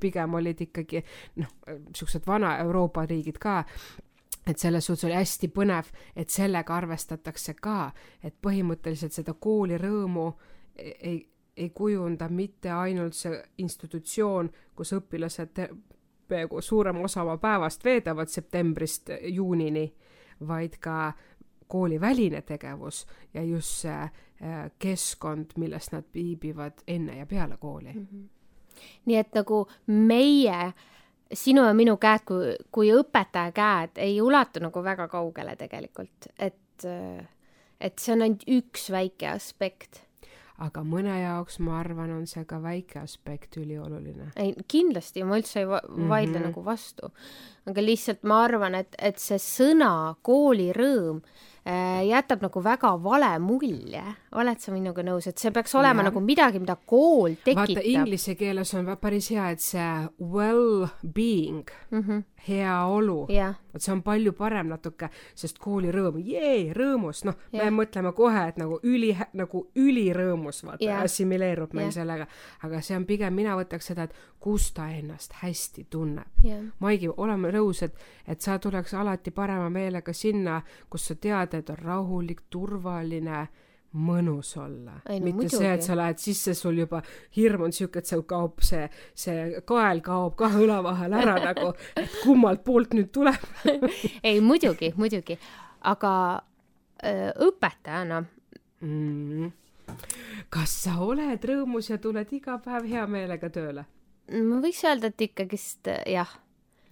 pigem 0.00 0.34
olid 0.34 0.60
ikkagi 0.60 1.04
noh, 1.36 1.48
siuksed 1.94 2.26
vana 2.26 2.58
Euroopa 2.58 3.06
riigid 3.06 3.38
ka 3.38 3.64
et 4.48 4.58
selles 4.58 4.86
suhtes 4.86 5.04
oli 5.04 5.14
hästi 5.14 5.48
põnev, 5.52 5.90
et 6.16 6.30
sellega 6.30 6.76
arvestatakse 6.76 7.54
ka, 7.60 7.90
et 8.24 8.34
põhimõtteliselt 8.42 9.12
seda 9.12 9.34
koolirõõmu 9.34 10.28
ei, 10.78 11.20
ei 11.56 11.70
kujunda 11.74 12.28
mitte 12.28 12.70
ainult 12.72 13.16
see 13.18 13.36
institutsioon, 13.58 14.50
kus 14.76 14.94
õpilased 14.96 15.64
peaaegu 16.28 16.60
suurema 16.62 17.04
osa 17.04 17.22
oma 17.22 17.36
päevast 17.40 17.84
veedavad 17.84 18.28
septembrist 18.28 19.10
juunini, 19.22 19.86
vaid 20.48 20.78
ka 20.80 21.12
kooliväline 21.68 22.42
tegevus 22.42 23.06
ja 23.34 23.42
just 23.42 23.82
see 23.82 23.96
äh, 24.00 24.70
keskkond, 24.78 25.56
milles 25.56 25.92
nad 25.92 26.06
viibivad 26.14 26.84
enne 26.88 27.18
ja 27.18 27.26
peale 27.26 27.56
kooli 27.56 27.92
mm. 27.92 28.06
-hmm. 28.12 28.28
nii 29.04 29.16
et 29.16 29.34
nagu 29.34 29.66
meie 29.86 30.60
äh, 30.60 30.74
sinu 31.34 31.64
ja 31.66 31.74
minu 31.76 31.96
käed 32.00 32.24
kui, 32.28 32.52
kui 32.72 32.90
õpetaja 32.94 33.52
käed 33.56 34.02
ei 34.02 34.20
ulatu 34.24 34.62
nagu 34.64 34.82
väga 34.84 35.08
kaugele 35.12 35.56
tegelikult, 35.60 36.30
et, 36.38 36.86
et 37.80 37.98
see 38.00 38.14
on 38.14 38.26
ainult 38.26 38.44
üks 38.48 38.88
väike 38.94 39.28
aspekt. 39.34 40.04
aga 40.58 40.82
mõne 40.82 41.20
jaoks, 41.20 41.60
ma 41.62 41.76
arvan, 41.78 42.10
on 42.16 42.24
see 42.26 42.42
ka 42.48 42.58
väike 42.62 42.98
aspekt 43.02 43.56
ülioluline. 43.60 44.32
ei, 44.36 44.54
kindlasti, 44.68 45.24
ma 45.24 45.38
üldse 45.38 45.60
ei 45.62 45.68
va 45.68 45.82
vaidle 45.86 46.38
mm 46.38 46.42
-hmm. 46.42 46.48
nagu 46.48 46.64
vastu. 46.64 47.12
aga 47.66 47.84
lihtsalt 47.84 48.24
ma 48.24 48.42
arvan, 48.44 48.74
et, 48.74 48.94
et 48.98 49.18
see 49.18 49.38
sõna 49.38 50.16
koolirõõm 50.22 51.22
jätab 52.08 52.42
nagu 52.42 52.62
väga 52.64 52.94
vale 53.02 53.30
mulje, 53.38 54.02
oled 54.40 54.60
sa 54.60 54.72
minuga 54.72 55.02
nõus, 55.04 55.28
et 55.28 55.38
see 55.38 55.52
peaks 55.54 55.74
olema 55.76 56.02
ja. 56.02 56.08
nagu 56.08 56.22
midagi, 56.24 56.60
mida 56.62 56.76
kool 56.86 57.36
tekitab. 57.44 57.64
vaata 57.66 57.84
inglise 57.84 58.34
keeles 58.38 58.74
on 58.74 58.88
päris 59.00 59.30
hea, 59.34 59.50
et 59.52 59.60
see 59.60 59.90
well-being 60.20 61.68
mm, 61.90 62.00
-hmm. 62.02 62.22
heaolu 62.48 63.26
vot 63.78 63.84
see 63.84 63.92
on 63.92 64.02
palju 64.02 64.32
parem 64.36 64.68
natuke, 64.72 65.08
sest 65.38 65.58
koolirõõm, 65.62 66.18
jee, 66.24 66.72
rõõmus, 66.76 67.22
noh 67.28 67.36
me 67.54 67.68
mõtleme 67.74 68.12
kohe, 68.16 68.44
et 68.50 68.58
nagu 68.60 68.80
üli, 68.82 69.12
nagu 69.38 69.64
ülirõõmus, 69.78 70.62
vaata 70.66 71.00
assimileerub 71.04 71.74
meil 71.76 71.88
yeah. 71.88 71.96
sellega, 72.00 72.26
aga 72.66 72.82
see 72.84 72.96
on 72.98 73.06
pigem, 73.08 73.34
mina 73.38 73.56
võtaks 73.58 73.90
seda, 73.92 74.08
et 74.08 74.16
kus 74.42 74.70
ta 74.74 74.88
ennast 74.94 75.38
hästi 75.42 75.86
tunneb. 75.90 76.42
Maigi, 76.82 77.10
oleme 77.10 77.52
nõus, 77.54 77.82
et, 77.86 77.96
et 78.26 78.40
sa 78.42 78.58
tuleks 78.62 78.94
alati 78.94 79.32
parema 79.34 79.68
meelega 79.70 80.14
sinna, 80.14 80.60
kus 80.90 81.08
sa 81.10 81.18
tead, 81.18 81.57
et 81.60 81.70
on 81.74 81.80
rahulik, 81.82 82.46
turvaline 82.50 83.46
mõnus 83.96 84.50
olla. 84.60 84.98
No, 85.00 85.14
mitte 85.14 85.36
muidugi. 85.36 85.56
see, 85.56 85.70
et 85.72 85.84
sa 85.84 85.96
lähed 85.96 86.20
sisse, 86.20 86.54
sul 86.54 86.82
juba 86.82 87.00
hirm 87.36 87.64
on 87.68 87.72
siuke, 87.72 88.02
et 88.02 88.10
seal 88.10 88.24
kaob 88.28 88.60
see, 88.64 88.84
see 89.16 89.62
kael 89.68 90.02
kaob 90.04 90.36
kahe 90.38 90.60
õla 90.66 90.80
vahel 90.84 91.16
ära 91.16 91.38
nagu, 91.48 91.70
et 91.96 92.18
kummalt 92.22 92.64
poolt 92.66 92.96
nüüd 92.98 93.10
tuleb 93.14 93.48
ei, 94.28 94.42
muidugi, 94.44 94.92
muidugi, 95.00 95.38
aga 95.88 96.12
öö, 97.00 97.30
õpetajana 97.48 98.20
mm.. 98.84 99.48
kas 100.52 100.76
sa 100.84 100.98
oled 101.04 101.48
rõõmus 101.50 101.88
ja 101.88 102.00
tuled 102.02 102.36
iga 102.36 102.58
päev 102.64 102.90
hea 102.92 103.06
meelega 103.08 103.48
tööle? 103.54 103.88
ma 104.28 104.60
võiks 104.60 104.84
öelda, 104.84 105.08
et 105.08 105.28
ikkagist 105.30 105.88
jah. 106.04 106.36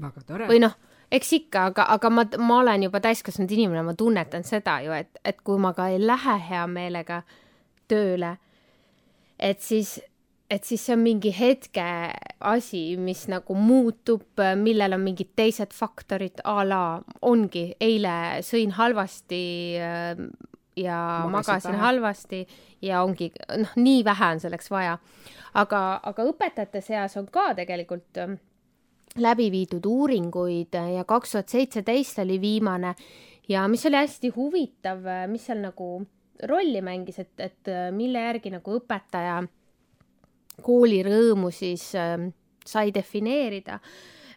väga 0.01 0.25
tore. 0.25 0.49
või 0.49 0.65
noh 0.65 0.81
eks 1.13 1.33
ikka, 1.39 1.69
aga, 1.71 1.87
aga 1.95 2.11
ma, 2.11 2.25
ma 2.39 2.59
olen 2.63 2.89
juba 2.89 3.01
täiskasvanud 3.05 3.53
inimene, 3.55 3.85
ma 3.87 3.95
tunnetan 3.99 4.47
seda 4.47 4.81
ju, 4.85 4.95
et, 4.97 5.21
et 5.25 5.39
kui 5.47 5.61
ma 5.63 5.73
ka 5.77 5.89
ei 5.93 6.01
lähe 6.03 6.37
hea 6.49 6.67
meelega 6.71 7.23
tööle, 7.91 8.37
et 9.39 9.63
siis, 9.63 9.97
et 10.51 10.67
siis 10.67 10.83
see 10.83 10.97
on 10.97 11.05
mingi 11.05 11.31
hetke 11.37 11.87
asi, 12.41 12.83
mis 12.99 13.27
nagu 13.31 13.55
muutub, 13.59 14.27
millel 14.59 14.97
on 14.99 15.05
mingid 15.05 15.35
teised 15.39 15.77
faktorid 15.77 16.43
a 16.45 16.59
la 16.67 16.83
ongi, 17.27 17.69
eile 17.81 18.17
sõin 18.47 18.75
halvasti 18.77 19.45
äh, 19.79 20.27
ja 20.77 20.99
magasin, 21.31 21.33
magasin 21.33 21.81
halvasti 21.81 22.43
ja 22.83 23.03
ongi, 23.07 23.31
noh, 23.63 23.79
nii 23.81 24.03
vähe 24.05 24.35
on 24.35 24.43
selleks 24.43 24.71
vaja. 24.71 24.99
aga, 25.55 26.01
aga 26.03 26.29
õpetajate 26.33 26.83
seas 26.85 27.17
on 27.17 27.31
ka 27.33 27.53
tegelikult 27.57 28.21
läbi 29.17 29.51
viidud 29.51 29.87
uuringuid 29.87 30.77
ja 30.97 31.05
kaks 31.05 31.33
tuhat 31.33 31.49
seitseteist 31.49 32.19
oli 32.19 32.41
viimane 32.41 32.95
ja 33.49 33.69
mis 33.69 33.87
oli 33.87 33.97
hästi 33.97 34.29
huvitav, 34.37 35.05
mis 35.31 35.47
seal 35.47 35.63
nagu 35.65 35.91
rolli 36.45 36.83
mängis, 36.85 37.19
et, 37.19 37.41
et 37.41 37.71
mille 37.97 38.21
järgi 38.21 38.53
nagu 38.53 38.77
õpetaja 38.77 39.41
koolirõõmu 40.63 41.51
siis 41.53 41.91
äh, 41.97 42.17
sai 42.67 42.93
defineerida 42.95 43.79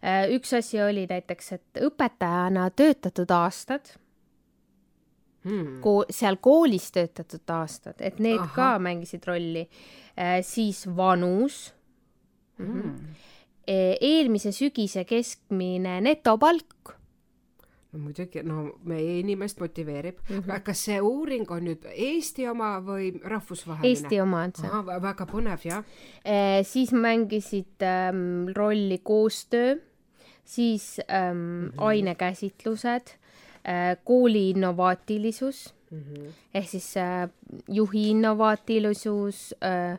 äh,. 0.04 0.28
üks 0.36 0.54
asi 0.58 0.82
oli 0.84 1.06
näiteks, 1.10 1.52
et 1.56 1.82
õpetajana 1.88 2.70
töötatud 2.76 3.32
aastad 3.36 3.94
hmm., 5.46 5.80
ko-, 5.84 6.06
seal 6.10 6.40
koolis 6.42 6.92
töötatud 6.96 7.56
aastad, 7.56 8.00
et 8.00 8.20
need 8.20 8.40
Aha. 8.40 8.54
ka 8.56 8.70
mängisid 8.84 9.28
rolli 9.28 9.66
äh,, 9.66 10.40
siis 10.46 10.86
vanus 10.88 11.70
hmm 12.60 13.28
eelmise 13.70 14.52
sügise 14.56 15.04
keskmine 15.06 16.00
netopalk 16.02 16.96
no 17.90 18.00
muidugi, 18.04 18.42
no 18.46 18.64
meie 18.90 19.20
inimest 19.20 19.60
motiveerib 19.62 20.20
mm. 20.28 20.40
-hmm. 20.40 20.62
kas 20.64 20.84
see 20.86 21.00
uuring 21.02 21.50
on 21.52 21.66
nüüd 21.66 21.86
Eesti 21.90 22.48
oma 22.50 22.78
või 22.86 23.12
rahvusvaheline? 23.24 23.90
Eesti 23.90 24.22
oma 24.22 24.44
on 24.46 24.54
see. 24.58 24.70
väga 25.02 25.26
põnev, 25.30 25.66
jah 25.66 25.84
e,. 26.24 26.64
siis 26.64 26.94
mängisid 26.94 27.82
ähm, 27.82 28.50
rolli 28.56 29.00
koostöö, 29.04 29.76
siis 30.46 31.00
ähm, 31.10 31.38
mm 31.38 31.70
-hmm. 31.70 31.84
ainekäsitlused 31.86 33.10
äh,, 33.66 33.98
kooli 34.04 34.50
innovaatilisus 34.50 35.74
mm 35.92 36.00
-hmm. 36.00 36.32
ehk 36.54 36.70
siis 36.70 36.98
äh, 36.98 37.30
juhi 37.68 38.10
innovaatilisus 38.10 39.56
äh,, 39.64 39.92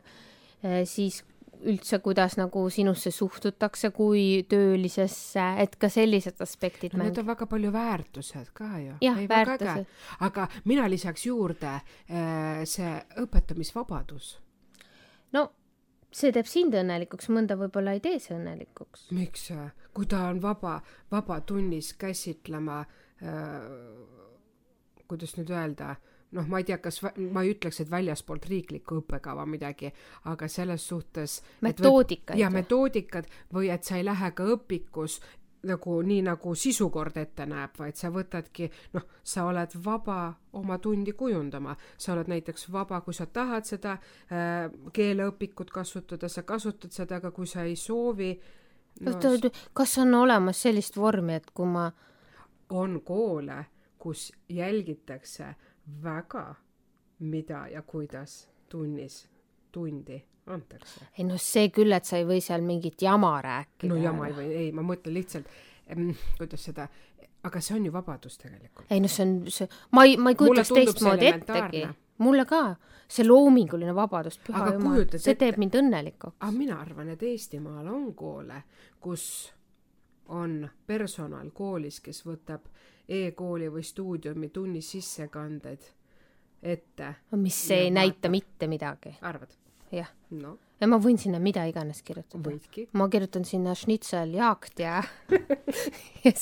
äh, 0.63 0.85
siis 0.85 1.25
üldse, 1.67 1.99
kuidas 2.03 2.37
nagu 2.39 2.63
sinusse 2.73 3.11
suhtutakse 3.11 3.91
kui 3.95 4.43
töölisesse, 4.49 5.45
et 5.63 5.75
ka 5.79 5.89
sellised 5.91 6.41
aspektid 6.43 6.95
no,. 6.95 7.05
Need 7.05 7.21
on 7.21 7.27
väga 7.27 7.47
palju 7.49 7.71
väärtused 7.73 8.51
ka 8.57 8.69
ju. 8.81 8.97
jah, 9.01 9.23
väärtused. 9.29 9.89
aga 10.27 10.47
mina 10.65 10.89
lisaks 10.89 11.25
juurde 11.25 11.73
äh, 11.77 12.61
see 12.65 12.93
õpetamisvabadus. 13.23 14.35
no 15.37 15.47
see 16.11 16.31
teeb 16.35 16.49
sind 16.49 16.75
õnnelikuks, 16.75 17.29
mõnda 17.31 17.57
võib-olla 17.59 17.95
ei 17.95 18.03
tee 18.03 18.19
see 18.19 18.35
õnnelikuks. 18.37 19.09
miks, 19.15 19.49
kui 19.93 20.09
ta 20.09 20.25
on 20.29 20.41
vaba, 20.43 20.79
vaba 21.11 21.41
tunnis 21.41 21.93
käsitlema 21.99 22.81
äh,, 23.21 23.59
kuidas 25.07 25.37
nüüd 25.37 25.51
öelda 25.53 25.93
äh,, 25.95 26.10
noh, 26.31 26.47
ma 26.47 26.61
ei 26.61 26.67
tea, 26.67 26.77
kas 26.83 27.01
ma 27.03 27.43
ei 27.43 27.53
ütleks, 27.55 27.81
et 27.83 27.91
väljaspoolt 27.91 28.45
riiklikku 28.49 29.01
õppekava 29.01 29.45
midagi, 29.49 29.91
aga 30.31 30.47
selles 30.47 30.87
suhtes. 30.87 31.41
metoodikad. 31.61 32.37
ja 32.39 32.49
metoodikad 32.49 33.27
või 33.53 33.71
et 33.73 33.83
sa 33.83 33.97
ei 33.99 34.05
lähe 34.07 34.31
ka 34.31 34.47
õpikus 34.55 35.19
nagu 35.63 36.01
nii 36.01 36.21
nagu 36.25 36.53
sisukord 36.57 37.17
ette 37.21 37.45
näeb, 37.45 37.75
vaid 37.77 37.97
sa 37.99 38.09
võtadki, 38.13 38.69
noh, 38.95 39.03
sa 39.23 39.45
oled 39.45 39.75
vaba 39.85 40.33
oma 40.57 40.77
tundi 40.81 41.13
kujundama, 41.17 41.75
sa 41.97 42.15
oled 42.15 42.31
näiteks 42.31 42.65
vaba, 42.73 43.01
kui 43.05 43.13
sa 43.13 43.27
tahad 43.29 43.67
seda 43.69 43.93
äh, 43.93 44.71
keeleõpikut 44.93 45.69
kasutada, 45.73 46.29
sa 46.29 46.43
kasutad 46.47 46.93
seda, 46.95 47.21
aga 47.21 47.31
kui 47.35 47.47
sa 47.47 47.65
ei 47.67 47.75
soovi 47.75 48.31
no,. 49.05 49.19
kas 49.73 49.97
on 50.01 50.15
olemas 50.23 50.63
sellist 50.65 50.97
vormi, 50.97 51.37
et 51.37 51.51
kui 51.53 51.69
ma. 51.69 51.91
on 52.71 53.01
koole, 53.03 53.65
kus 53.99 54.31
jälgitakse 54.49 55.55
väga, 56.03 56.55
mida 57.19 57.67
ja 57.71 57.81
kuidas 57.81 58.49
tunnis 58.69 59.27
tundi 59.71 60.21
antakse. 60.47 61.05
ei 61.17 61.25
noh, 61.27 61.39
see 61.41 61.69
küll, 61.73 61.93
et 61.95 62.07
sa 62.07 62.19
ei 62.19 62.25
või 62.27 62.41
seal 62.43 62.63
mingit 62.65 63.01
jama 63.01 63.33
rääkida. 63.43 63.89
no 63.91 63.99
jama 64.01 64.29
ei 64.29 64.35
või, 64.37 64.49
ei, 64.63 64.71
ma 64.75 64.85
mõtlen 64.85 65.15
lihtsalt, 65.15 65.49
kuidas 66.37 66.67
seda, 66.69 66.87
aga 67.47 67.61
see 67.61 67.75
on 67.77 67.85
ju 67.87 67.93
vabadus 67.93 68.39
tegelikult. 68.41 68.87
ei 68.89 69.03
noh, 69.03 69.11
see 69.11 69.27
on, 69.27 69.35
see, 69.51 69.69
ma 69.95 70.05
ei, 70.07 70.17
ma 70.17 70.33
ei 70.33 70.39
kujutaks 70.39 70.73
teistmoodi 70.75 71.29
ettegi. 71.31 71.85
mulle 72.21 72.45
ka, 72.49 72.63
see 73.11 73.27
loominguline 73.27 73.95
vabadus, 73.97 74.39
püha 74.45 74.73
jumal, 74.73 75.05
see 75.17 75.37
teeb 75.39 75.59
mind 75.61 75.79
õnnelikuks. 75.81 76.37
aga 76.39 76.53
mina 76.57 76.79
arvan, 76.81 77.13
et 77.15 77.25
Eestimaal 77.31 77.87
on 77.91 78.11
koole, 78.17 78.63
kus 79.01 79.25
on 80.27 80.69
personal 80.87 81.49
koolis, 81.53 81.99
kes 81.99 82.25
võtab 82.25 82.67
e-kooli 83.09 83.69
või 83.71 83.83
stuudiumi 83.83 84.49
tunni 84.49 84.81
sissekanded 84.81 85.89
ette. 86.61 87.15
mis 87.35 87.71
ei 87.71 87.85
ja 87.85 87.91
näita 87.91 88.27
vaatab. 88.27 88.31
mitte 88.31 88.67
midagi. 88.67 89.15
arvad? 89.21 89.57
jah 89.91 90.07
no.. 90.39 90.55
ja 90.79 90.87
ma 90.87 90.97
võin 91.01 91.17
sinna 91.19 91.39
mida 91.43 91.65
iganes 91.67 92.01
kirjutada. 92.05 92.43
võidki. 92.45 92.87
ma 92.93 93.07
kirjutan 93.11 93.45
sinna 93.45 93.75
schnitzel 93.75 94.33
jaakt 94.37 94.79
ja 94.79 95.01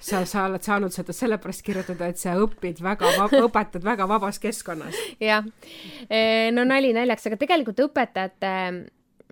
sa, 0.00 0.24
sa 0.24 0.44
oled 0.46 0.64
saanud 0.64 0.94
seda 0.94 1.14
sellepärast 1.14 1.62
kirjutada, 1.66 2.10
et 2.10 2.18
sa 2.18 2.34
õpid 2.40 2.82
väga, 2.82 3.12
õpetad 3.44 3.84
väga 3.84 4.08
vabas 4.10 4.40
keskkonnas. 4.42 4.96
jah, 5.22 5.46
no 6.54 6.66
nali 6.66 6.94
naljaks, 6.96 7.28
aga 7.30 7.40
tegelikult 7.40 7.86
õpetajate 7.88 8.54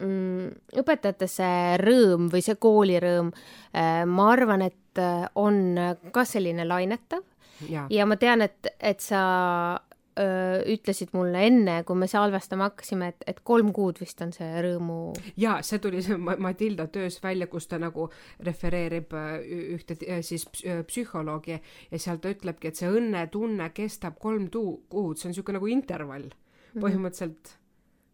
mm, 0.00 0.50
õpetajate 0.82 1.28
see 1.30 1.76
rõõm 1.82 2.30
või 2.32 2.44
see 2.44 2.58
koolirõõm, 2.60 3.32
äh, 3.74 4.02
ma 4.08 4.30
arvan, 4.32 4.66
et 4.68 5.02
äh, 5.02 5.26
on 5.34 5.78
ka 6.12 6.24
selline 6.28 6.66
lainetav 6.68 7.24
ja, 7.68 7.86
ja 7.90 8.06
ma 8.08 8.18
tean, 8.20 8.44
et, 8.44 8.72
et 8.80 9.00
sa 9.04 9.22
öö, 10.18 10.62
ütlesid 10.72 11.12
mulle 11.16 11.42
enne, 11.48 11.76
kui 11.86 11.98
me 11.98 12.08
salvestama 12.10 12.70
hakkasime, 12.70 13.10
et, 13.12 13.26
et 13.32 13.42
kolm 13.46 13.72
kuud 13.76 14.00
vist 14.00 14.20
on 14.24 14.32
see 14.34 14.48
rõõmu. 14.64 14.98
ja 15.40 15.58
see 15.66 15.80
tuli 15.82 16.02
see 16.04 16.16
Matilda 16.18 16.88
töös 16.92 17.18
välja, 17.22 17.48
kus 17.52 17.68
ta 17.70 17.80
nagu 17.82 18.08
refereerib 18.46 19.12
ühte 19.76 19.98
siis 20.26 20.48
psühholoogi 20.52 21.56
ja 21.56 22.00
seal 22.00 22.20
ta 22.22 22.32
ütlebki, 22.32 22.72
et 22.72 22.80
see 22.80 22.90
õnnetunne 22.90 23.70
kestab 23.76 24.18
kolm 24.22 24.50
tuu-, 24.52 24.80
kuud, 24.92 25.20
see 25.20 25.30
on 25.30 25.36
niisugune 25.36 25.60
nagu 25.60 25.70
intervall 25.72 26.28
mhm. 26.28 26.82
põhimõtteliselt. 26.84 27.56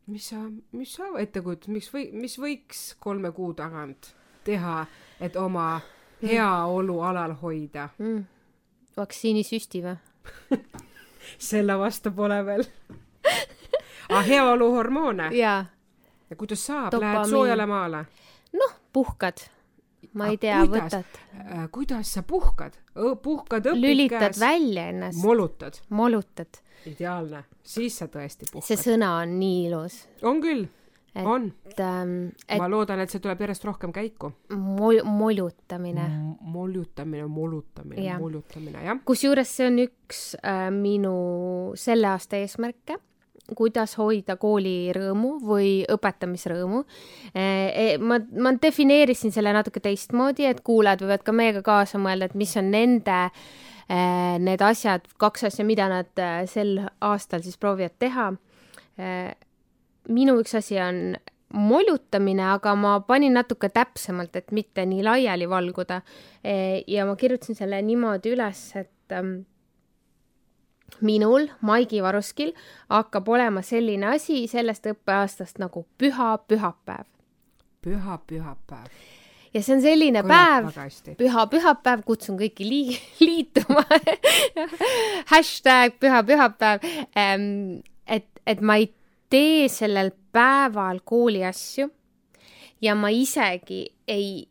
Mis 0.07 0.29
sa, 0.29 0.43
mis 0.73 0.95
sa 0.95 1.11
ette 1.21 1.43
kujutad, 1.43 1.71
miks 1.73 1.91
või, 1.95 2.09
mis 2.17 2.39
võiks 2.41 2.83
kolme 3.03 3.33
kuu 3.33 3.53
tagant 3.55 4.13
teha, 4.45 4.83
et 5.21 5.37
oma 5.37 5.77
mhm. 5.79 6.31
heaolu 6.31 7.01
alal 7.07 7.37
hoida 7.43 7.89
mm.? 7.99 8.25
vaktsiinisüsti 8.97 9.83
või 9.85 10.59
selle 11.51 11.79
vastu 11.79 12.13
pole 12.17 12.41
veel 12.47 12.67
ah, 14.17 14.27
heaoluhormoone? 14.27 15.31
jaa. 15.37 15.65
ja 16.31 16.37
kuidas 16.37 16.67
saab, 16.67 16.99
lähed 17.01 17.31
soojale 17.31 17.67
maale? 17.67 18.05
noh, 18.53 18.75
puhkad. 18.93 19.47
ma 20.19 20.29
ei 20.33 20.37
ah, 20.37 20.41
tea, 20.41 20.61
võtad. 20.67 21.21
Äh, 21.39 21.67
kuidas 21.73 22.13
sa 22.19 22.23
puhkad? 22.27 22.77
puhkad 23.23 23.71
õpikes? 23.73 23.81
lülitad 23.81 24.41
välja 24.41 24.89
ennast. 24.93 25.23
molutad? 25.23 25.81
molutad. 25.89 26.61
Ideaalne, 26.91 27.45
siis 27.63 27.99
sa 28.03 28.09
tõesti 28.11 28.49
puhkad. 28.51 28.69
see 28.69 28.81
sõna 28.81 29.17
on 29.23 29.37
nii 29.39 29.67
ilus. 29.69 30.05
on 30.23 30.41
küll 30.45 30.69
on 31.15 31.53
ähm,. 31.81 32.33
ma 32.59 32.69
loodan, 32.71 33.03
et 33.03 33.13
see 33.13 33.21
tuleb 33.21 33.41
järjest 33.45 33.67
rohkem 33.69 33.93
käiku. 33.93 34.33
mol-, 34.57 35.03
molutamine 35.05 36.07
M. 36.09 36.35
moljutamine, 36.41 37.27
molutamine, 37.29 38.19
moljutamine, 38.19 38.85
jah. 38.87 39.01
kusjuures 39.05 39.57
see 39.57 39.69
on 39.69 39.81
üks 39.85 40.23
äh, 40.41 40.69
minu 40.75 41.17
selle 41.77 42.15
aasta 42.15 42.41
eesmärke 42.41 42.99
kuidas 43.59 43.97
hoida 43.99 44.37
koolirõõmu 44.41 45.33
või 45.45 45.83
õpetamisrõõmu. 45.91 46.85
E, 47.35 47.99
ma, 48.01 48.21
ma 48.39 48.53
defineerisin 48.63 49.35
selle 49.35 49.53
natuke 49.53 49.83
teistmoodi, 49.83 50.47
et 50.49 50.63
kuulajad 50.65 51.03
võivad 51.05 51.27
ka 51.27 51.35
meiega 51.37 51.65
kaasa 51.67 52.01
mõelda, 52.01 52.31
et 52.31 52.39
mis 52.39 52.55
on 52.57 52.71
nende 52.73 53.19
need 53.93 54.63
asjad, 54.65 55.05
kaks 55.21 55.45
asja, 55.51 55.65
mida 55.69 55.85
nad 55.91 56.21
sel 56.49 56.79
aastal 57.05 57.43
siis 57.45 57.59
proovivad 57.61 57.99
teha 58.01 58.31
minu 60.09 60.39
üks 60.41 60.57
asi 60.59 60.79
on 60.83 61.15
molutamine, 61.53 62.45
aga 62.55 62.75
ma 62.79 62.97
panin 63.07 63.35
natuke 63.37 63.69
täpsemalt, 63.73 64.37
et 64.37 64.53
mitte 64.57 64.85
nii 64.89 65.05
laiali 65.05 65.49
valguda. 65.49 66.01
Ja 66.89 67.07
ma 67.07 67.17
kirjutasin 67.17 67.59
selle 67.59 67.83
niimoodi 67.85 68.33
üles, 68.33 68.65
et 68.81 69.13
ähm, 69.13 69.35
minul, 71.05 71.49
Maigi 71.61 72.03
Varuskil, 72.03 72.55
hakkab 72.89 73.29
olema 73.29 73.63
selline 73.67 74.15
asi 74.15 74.47
sellest 74.51 74.89
õppeaastast 74.95 75.61
nagu 75.63 75.87
püha 76.01 76.35
pühapäev. 76.49 77.09
püha 77.83 78.19
pühapäev. 78.27 79.03
Ja 79.53 79.63
see 79.63 79.77
on 79.77 79.83
selline 79.85 80.23
Kõlab 80.25 80.73
päev, 80.73 81.17
püha 81.21 81.47
pühapäev, 81.53 82.05
kutsun 82.09 82.39
kõiki 82.41 82.67
lii-, 82.69 82.99
liituma 83.27 83.85
hashtag 85.33 85.99
püha 86.03 86.23
pühapäev 86.27 86.87
ähm,. 87.19 87.83
et, 88.07 88.29
et 88.47 88.61
ma 88.61 88.79
ei 88.81 88.93
tee 89.33 89.69
sellel 89.73 90.13
päeval 90.33 91.03
kooli 91.05 91.45
asju 91.45 91.91
ja 92.83 92.97
ma 92.99 93.13
isegi 93.15 93.85
ei 94.09 94.43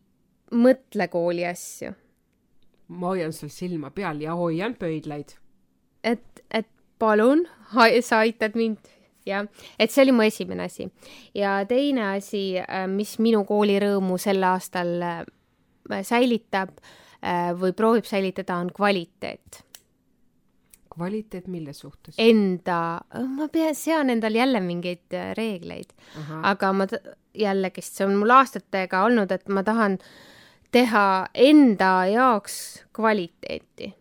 mõtle 0.52 1.08
kooli 1.12 1.46
asju. 1.48 1.92
ma 2.92 3.14
hoian 3.14 3.32
sul 3.32 3.50
silma 3.52 3.90
peal 3.90 4.20
ja 4.20 4.34
hoian 4.36 4.74
pöidlaid. 4.78 5.36
et, 6.04 6.44
et 6.50 6.68
palun, 6.98 7.46
sa 8.00 8.22
aitad 8.22 8.54
mind, 8.54 8.78
jah, 9.26 9.46
et 9.78 9.92
see 9.92 10.04
oli 10.04 10.14
mu 10.16 10.26
esimene 10.26 10.66
asi. 10.68 10.88
ja 11.34 11.60
teine 11.68 12.12
asi, 12.16 12.58
äh, 12.62 12.86
mis 12.90 13.18
minu 13.22 13.44
koolirõõmu 13.48 14.18
sel 14.20 14.42
aastal 14.46 14.94
äh, 15.02 15.22
säilitab 16.06 16.74
äh, 16.78 17.52
või 17.58 17.76
proovib 17.76 18.08
säilitada, 18.08 18.60
on 18.62 18.72
kvaliteet 18.74 19.62
kvaliteet 20.92 21.46
mille 21.48 21.72
suhtes? 21.72 22.18
Enda, 22.20 23.00
ma 23.32 23.46
pean, 23.48 23.72
sean 23.74 24.12
endale 24.12 24.42
jälle 24.42 24.60
mingeid 24.60 25.14
reegleid, 25.38 25.94
aga 26.44 26.72
ma 26.76 26.86
jällegist, 27.32 27.96
see 27.96 28.04
on 28.04 28.18
mul 28.20 28.34
aastatega 28.34 29.00
olnud, 29.06 29.32
et 29.32 29.48
ma 29.48 29.62
tahan 29.64 29.96
teha 30.72 31.06
enda 31.48 31.92
jaoks 32.12 32.56
kvaliteeti. 32.96 33.92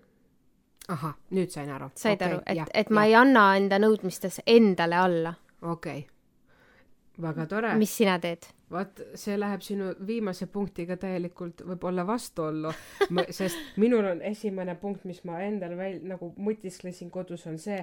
Ahah, 0.92 1.18
nüüd 1.36 1.52
sain 1.54 1.70
aru. 1.72 1.92
said 1.96 2.22
okay, 2.22 2.34
aru, 2.34 2.42
et, 2.46 2.74
et 2.74 2.90
ma 2.90 3.06
ja. 3.06 3.12
ei 3.12 3.20
anna 3.22 3.46
enda 3.60 3.80
nõudmistes 3.82 4.42
endale 4.46 4.98
alla. 5.00 5.36
okei 5.62 6.00
okay., 6.00 7.22
väga 7.22 7.46
tore. 7.46 7.76
mis 7.80 7.94
sina 7.98 8.18
teed? 8.20 8.50
vaat 8.72 9.02
see 9.20 9.36
läheb 9.40 9.64
sinu 9.66 9.92
viimase 10.08 10.48
punktiga 10.48 10.96
täielikult 10.98 11.64
võib-olla 11.68 12.06
vastuollu, 12.08 12.72
sest 13.40 13.80
minul 13.82 14.08
on 14.14 14.22
esimene 14.26 14.78
punkt, 14.80 15.04
mis 15.10 15.24
ma 15.28 15.42
endal 15.44 15.76
veel 15.80 16.00
nagu 16.08 16.32
mõtisklesin 16.40 17.12
kodus, 17.12 17.46
on 17.52 17.60
see, 17.60 17.82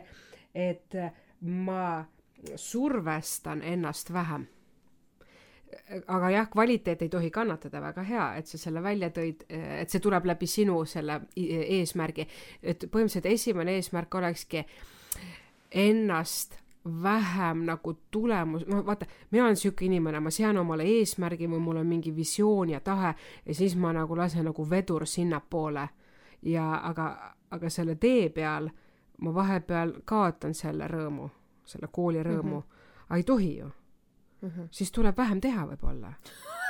et 0.55 0.97
ma 1.41 2.05
survestan 2.57 3.63
ennast 3.63 4.13
vähem. 4.13 4.47
Aga 6.07 6.31
jah, 6.31 6.49
kvaliteet 6.51 7.03
ei 7.03 7.09
tohi 7.09 7.31
kannatada, 7.31 7.81
väga 7.81 8.03
hea, 8.03 8.29
et 8.41 8.47
sa 8.47 8.59
selle 8.59 8.83
välja 8.83 9.11
tõid, 9.15 9.45
et 9.49 9.91
see 9.91 10.01
tuleb 10.05 10.27
läbi 10.29 10.47
sinu 10.47 10.79
selle 10.89 11.21
eesmärgi, 11.37 12.27
et 12.63 12.87
põhimõtteliselt 12.89 13.29
esimene 13.33 13.77
eesmärk 13.79 14.15
olekski 14.21 14.65
ennast 15.71 16.59
vähem 17.03 17.65
nagu 17.69 17.95
tulemus, 18.11 18.67
no 18.67 18.87
vaata, 18.87 19.07
mina 19.31 19.45
olen 19.45 19.57
sihuke 19.57 19.85
inimene, 19.85 20.21
ma 20.21 20.31
sean 20.31 20.57
omale 20.59 20.87
eesmärgi 20.89 21.49
või 21.51 21.61
mul 21.61 21.81
on 21.83 21.87
mingi 21.87 22.15
visioon 22.17 22.71
ja 22.73 22.81
tahe 22.81 23.15
ja 23.47 23.55
siis 23.55 23.77
ma 23.77 23.93
nagu 23.93 24.17
lasen 24.17 24.49
nagu 24.49 24.71
vedur 24.71 25.07
sinnapoole. 25.07 25.89
ja 26.43 26.81
aga, 26.83 27.35
aga 27.51 27.71
selle 27.71 27.95
tee 27.95 28.29
peal 28.31 28.69
ma 29.19 29.35
vahepeal 29.35 29.93
kaotan 30.05 30.55
selle 30.55 30.87
rõõmu, 30.89 31.29
selle 31.65 31.89
kooli 31.93 32.23
rõõmu 32.23 32.57
mm. 32.57 32.63
-hmm. 32.63 33.05
aga 33.09 33.17
ei 33.17 33.23
tohi 33.23 33.57
ju 33.59 33.71
mm. 34.41 34.49
-hmm. 34.49 34.69
siis 34.71 34.93
tuleb 34.93 35.17
vähem 35.17 35.41
teha 35.41 35.67
võib-olla 35.67 36.13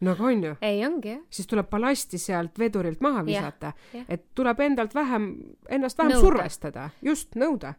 no 0.00 0.10
aga 0.10 0.24
on 0.24 0.44
ju? 0.44 0.54
ei, 0.60 0.86
ongi 0.86 1.08
jah. 1.08 1.20
siis 1.30 1.46
tuleb 1.46 1.68
ballasti 1.70 2.18
sealt 2.18 2.58
vedurilt 2.58 3.00
maha 3.00 3.24
visata, 3.26 3.72
et 4.08 4.28
tuleb 4.34 4.60
endalt 4.60 4.94
vähem, 4.94 5.28
ennast 5.68 5.98
vähem 5.98 6.12
nõuda. 6.12 6.24
survestada, 6.26 6.90
just, 7.02 7.34
nõuda. 7.34 7.74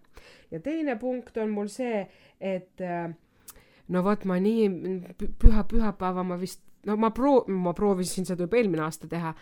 ja 0.52 0.60
teine 0.60 0.95
punkt 0.99 1.38
on 1.38 1.49
mul 1.56 1.67
see, 1.71 2.08
et 2.39 2.82
äh, 2.82 3.13
no 3.88 4.04
vot, 4.04 4.25
ma 4.30 4.39
nii 4.41 4.67
püha, 5.19 5.63
pühapäeva 5.69 6.25
ma 6.28 6.38
vist, 6.39 6.62
no 6.88 6.97
ma 6.99 7.12
proo-, 7.15 7.45
ma 7.47 7.73
proovisin 7.78 8.28
seda 8.28 8.47
juba 8.47 8.60
eelmine 8.60 8.86
aasta 8.86 9.10
teha, 9.12 9.34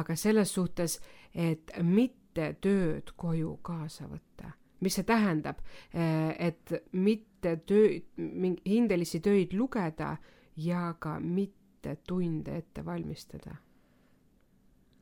aga 0.00 0.16
selles 0.18 0.52
suhtes, 0.52 1.00
et 1.32 1.72
mitte 1.82 2.52
tööd 2.60 3.14
koju 3.16 3.58
kaasa 3.64 4.08
võtta. 4.10 4.52
mis 4.84 4.92
see 4.92 5.06
tähendab, 5.08 5.62
äh, 5.96 6.34
et 6.38 6.72
mitte 6.92 7.35
töö, 7.66 7.88
hindelisi 8.66 9.20
töid 9.20 9.54
lugeda 9.54 10.16
ja 10.56 10.94
ka 10.98 11.20
mitte 11.20 11.96
tunde 12.06 12.56
ette 12.56 12.84
valmistada. 12.84 13.56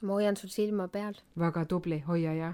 ma 0.04 0.12
hoian 0.12 0.37
sul 0.37 0.50
silma 0.50 0.88
peal. 0.88 1.14
väga 1.38 1.64
tubli, 1.64 1.98
hoia 2.07 2.35
ja. 2.35 2.52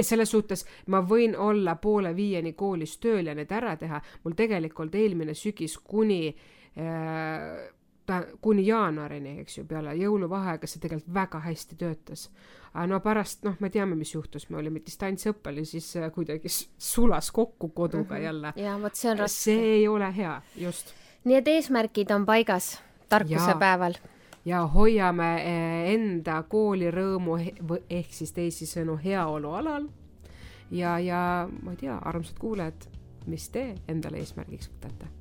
selles 0.00 0.30
suhtes 0.30 0.66
ma 0.86 1.00
võin 1.00 1.36
olla 1.36 1.74
poole 1.76 2.16
viieni 2.16 2.52
koolis 2.52 2.98
tööl 2.98 3.26
ja 3.26 3.34
need 3.34 3.52
ära 3.52 3.76
teha. 3.76 4.00
mul 4.24 4.34
tegelikult 4.36 4.94
eelmine 4.94 5.34
sügis 5.34 5.78
kuni 5.78 6.28
äh, 6.28 7.70
ta 8.10 8.20
kuni 8.42 8.64
jaanuarini, 8.66 9.36
eks 9.44 9.58
ju, 9.60 9.64
peale 9.70 9.94
jõuluvaheaega 9.98 10.68
see 10.70 10.82
tegelikult 10.82 11.14
väga 11.14 11.40
hästi 11.46 11.78
töötas. 11.80 12.28
aga 12.72 12.86
no 12.86 13.00
pärast, 13.02 13.44
noh, 13.46 13.56
me 13.60 13.70
teame, 13.70 13.96
mis 13.98 14.14
juhtus, 14.14 14.48
me 14.50 14.58
olime 14.58 14.82
distantsõppel 14.86 15.62
ja 15.62 15.66
siis 15.66 15.92
kuidagi 16.14 16.50
sulas 16.50 17.30
kokku 17.30 17.68
koduga 17.68 18.14
-hmm. 18.14 18.22
jälle. 18.22 18.52
ja 18.56 18.78
vot 18.82 18.94
see 18.94 19.10
on 19.10 19.18
raske. 19.18 19.42
see 19.44 19.74
ei 19.74 19.88
ole 19.88 20.16
hea, 20.16 20.40
just. 20.56 20.94
nii 21.24 21.36
et 21.36 21.48
eesmärgid 21.48 22.10
on 22.10 22.26
paigas 22.26 22.80
tarkusepäeval 23.08 23.94
ja 24.44 24.66
hoiame 24.66 25.34
äh, 25.36 25.92
enda 25.94 26.42
kooli 26.42 26.90
rõõmu 26.90 27.38
ehk 27.90 28.12
siis 28.12 28.32
teisisõnu 28.32 28.98
heaolu 29.04 29.52
alal. 29.52 29.88
ja, 30.70 30.98
ja 30.98 31.48
ma 31.62 31.70
ei 31.70 31.76
tea, 31.76 31.98
armsad 31.98 32.38
kuulajad, 32.38 32.86
mis 33.26 33.48
te 33.48 33.74
endale 33.88 34.18
eesmärgiks 34.18 34.70
võtate 34.70 35.19